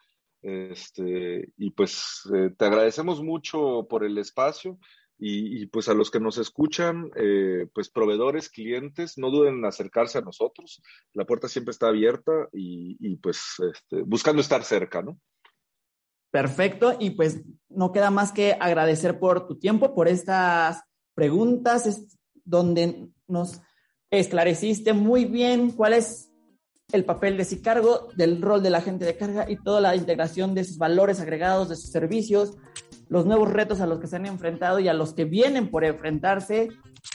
Este, 0.43 1.49
y 1.57 1.71
pues 1.71 2.29
eh, 2.35 2.51
te 2.59 2.65
agradecemos 2.67 3.23
mucho 3.23 3.87
por 3.89 4.05
el 4.05 4.19
espacio 4.19 4.79
y, 5.19 5.67
pues 5.67 5.89
a 5.89 5.95
los 5.95 6.11
que 6.11 6.21
nos 6.21 6.39
escuchan, 6.39 7.11
eh, 7.17 7.67
pues 7.73 7.89
proveedores, 7.89 8.49
clientes, 8.49 9.17
no 9.17 9.31
duden 9.31 9.59
en 9.59 9.65
acercarse 9.65 10.19
a 10.19 10.23
nosotros. 10.23 10.83
La 11.13 11.25
puerta 11.25 11.49
siempre 11.49 11.73
está 11.73 11.89
abierta 11.89 12.49
y, 12.53 13.17
pues 13.17 13.41
este, 13.59 14.03
buscando 14.03 14.41
estar 14.41 14.65
cerca, 14.65 15.03
¿no? 15.03 15.19
Perfecto, 16.31 16.97
y 16.99 17.11
pues 17.11 17.43
no 17.69 17.93
queda 17.93 18.11
más 18.11 18.33
que 18.33 18.57
agradecer 18.59 19.21
por 19.21 19.47
tu 19.47 19.57
tiempo, 19.57 19.95
por 19.95 20.09
estas 20.09 20.83
preguntas, 21.15 22.19
donde 22.45 23.09
nos 23.29 23.61
esclareciste 24.11 24.93
muy 24.93 25.27
bien 25.27 25.71
cuál 25.71 25.93
es 25.93 26.33
el 26.93 27.05
papel 27.05 27.37
de 27.37 27.61
cargo 27.63 28.09
del 28.17 28.43
rol 28.43 28.63
del 28.63 28.75
agente 28.75 29.05
de 29.05 29.17
carga 29.17 29.51
y 29.51 29.57
toda 29.57 29.81
la 29.81 29.97
integración 29.97 30.55
de 30.55 30.65
sus 30.65 30.77
valores 30.77 31.21
agregados, 31.21 31.69
de 31.69 31.77
sus 31.77 31.91
servicios, 31.91 32.57
los 33.15 33.27
nuevos 33.27 33.49
retos 33.49 33.81
a 33.81 33.87
los 33.87 34.01
que 34.01 34.09
se 34.09 34.17
han 34.17 34.27
enfrentado 34.27 34.81
y 34.81 34.89
a 34.89 34.93
los 34.93 35.15
que 35.15 35.25
vienen 35.25 35.71
por 35.71 35.85
enfrentarse. 35.85 36.71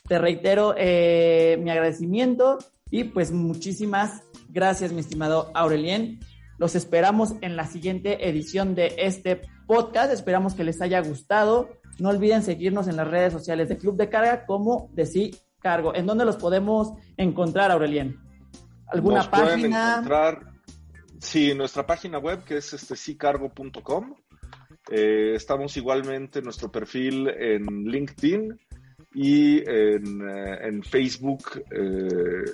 Te 0.08 0.18
reitero 0.18 0.74
eh, 0.78 1.60
mi 1.62 1.72
agradecimiento 1.72 2.58
y 2.90 3.04
pues 3.04 3.34
muchísimas 3.34 4.24
gracias, 4.48 4.94
mi 4.94 5.02
estimado 5.02 5.52
Aurelien. 5.54 6.22
Los 6.58 6.76
esperamos 6.76 7.34
en 7.42 7.58
la 7.58 7.68
siguiente 7.68 8.30
edición 8.30 8.76
de 8.76 8.96
este 8.98 9.42
podcast. 9.68 10.14
Esperamos 10.14 10.54
que 10.54 10.64
les 10.64 10.82
haya 10.82 11.02
gustado. 11.02 11.68
No 12.00 12.08
olviden 12.08 12.44
seguirnos 12.44 12.88
en 12.88 12.96
las 12.96 13.10
redes 13.10 13.34
sociales 13.34 13.68
de 13.68 13.76
Club 13.76 13.98
de 13.98 14.08
Carga 14.08 14.46
como 14.46 14.90
de 14.94 15.06
Sí 15.06 15.32
cargo. 15.60 15.94
¿En 15.94 16.06
dónde 16.06 16.24
los 16.24 16.38
podemos 16.38 16.94
encontrar, 17.18 17.72
Aurelien? 17.72 18.18
¿Alguna 18.88 19.18
Nos 19.18 19.28
página? 19.28 19.50
Pueden 19.50 19.76
encontrar, 19.76 20.54
sí, 21.20 21.54
nuestra 21.54 21.86
página 21.86 22.20
web 22.20 22.46
que 22.46 22.56
es 22.56 22.72
este. 22.72 22.96
Eh, 24.89 25.34
estamos 25.36 25.76
igualmente 25.78 26.39
en 26.39 26.46
nuestro 26.46 26.72
perfil 26.72 27.28
en 27.30 27.65
LinkedIn 27.86 28.60
y 29.13 29.60
en, 29.70 30.22
eh, 30.28 30.82
Facebook 30.84 31.63
eh, 31.72 32.52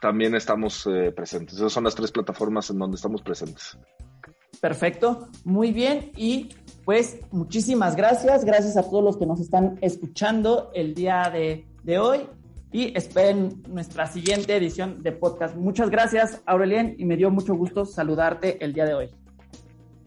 también 0.00 0.34
estamos 0.34 0.88
presentes. 1.14 1.56
Esas 1.56 1.72
son 1.72 1.84
las 1.84 1.94
tres 1.94 2.10
plataformas 2.10 2.70
en 2.70 2.78
donde 2.78 2.96
estamos 2.96 3.20
presentes. 3.20 3.76
Perfecto, 4.60 5.28
muy 5.44 5.72
bien. 5.72 6.10
Y 6.16 6.48
pues 6.84 7.18
muchísimas 7.30 7.96
gracias. 7.96 8.44
Gracias 8.44 8.78
a 8.78 8.82
todos 8.82 9.04
los 9.04 9.16
que 9.18 9.26
nos 9.26 9.40
están 9.40 9.78
escuchando 9.82 10.70
el 10.74 10.94
día 10.94 11.30
de 11.30 11.98
hoy 11.98 12.26
y 12.72 12.96
esperen 12.96 13.62
nuestra 13.68 14.06
siguiente 14.06 14.56
edición 14.56 15.02
de 15.02 15.12
podcast. 15.12 15.56
Muchas 15.56 15.90
gracias, 15.90 16.40
Aurelien, 16.46 16.94
y 16.98 17.04
me 17.04 17.16
dio 17.16 17.30
mucho 17.30 17.54
gusto 17.54 17.84
saludarte 17.84 18.64
el 18.64 18.72
día 18.72 18.84
de 18.84 18.94
hoy. 18.94 19.10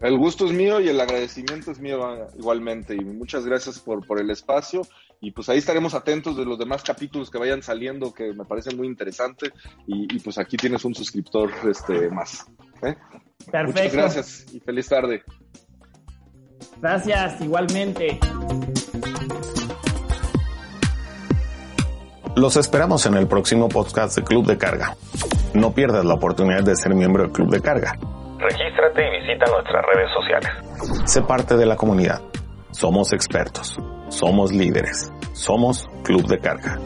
El 0.04 0.18
gusto 0.18 0.44
es 0.44 0.52
mío 0.52 0.80
y 0.80 0.88
el 0.90 1.00
agradecimiento 1.00 1.70
es 1.70 1.80
mío 1.80 2.04
ah, 2.04 2.28
igualmente. 2.38 2.94
Y 2.94 3.02
muchas 3.02 3.46
gracias 3.46 3.78
por, 3.78 4.06
por 4.06 4.20
el 4.20 4.28
espacio. 4.28 4.82
Y 5.18 5.30
pues 5.30 5.48
ahí 5.48 5.56
estaremos 5.56 5.94
atentos 5.94 6.36
de 6.36 6.44
los 6.44 6.58
demás 6.58 6.82
capítulos 6.82 7.30
que 7.30 7.38
vayan 7.38 7.62
saliendo, 7.62 8.12
que 8.12 8.34
me 8.34 8.44
parece 8.44 8.76
muy 8.76 8.86
interesante. 8.86 9.50
Y, 9.86 10.18
pues 10.18 10.36
aquí 10.36 10.58
tienes 10.58 10.84
un 10.84 10.94
suscriptor 10.94 11.50
este, 11.66 12.10
más. 12.10 12.46
¿eh? 12.82 12.94
Perfecto. 13.50 13.72
Muchas 13.72 13.92
gracias 13.94 14.46
y 14.54 14.60
feliz 14.60 14.86
tarde. 14.88 15.22
Gracias, 16.82 17.40
igualmente. 17.40 18.20
Los 22.36 22.58
esperamos 22.58 23.06
en 23.06 23.14
el 23.14 23.26
próximo 23.26 23.70
podcast 23.70 24.18
de 24.18 24.22
Club 24.22 24.44
de 24.44 24.58
Carga. 24.58 24.98
No 25.54 25.72
pierdas 25.72 26.04
la 26.04 26.12
oportunidad 26.12 26.62
de 26.62 26.76
ser 26.76 26.94
miembro 26.94 27.22
del 27.22 27.32
Club 27.32 27.48
de 27.50 27.62
Carga. 27.62 27.98
Regístrate 28.38 29.06
y 29.06 29.20
visita 29.20 29.50
nuestras 29.50 29.84
redes 29.94 30.10
sociales. 30.12 31.08
Sé 31.10 31.22
parte 31.22 31.56
de 31.56 31.66
la 31.66 31.76
comunidad. 31.76 32.20
Somos 32.70 33.12
expertos. 33.12 33.78
Somos 34.08 34.52
líderes. 34.52 35.12
Somos 35.32 35.88
Club 36.02 36.26
de 36.26 36.38
Carga. 36.38 36.78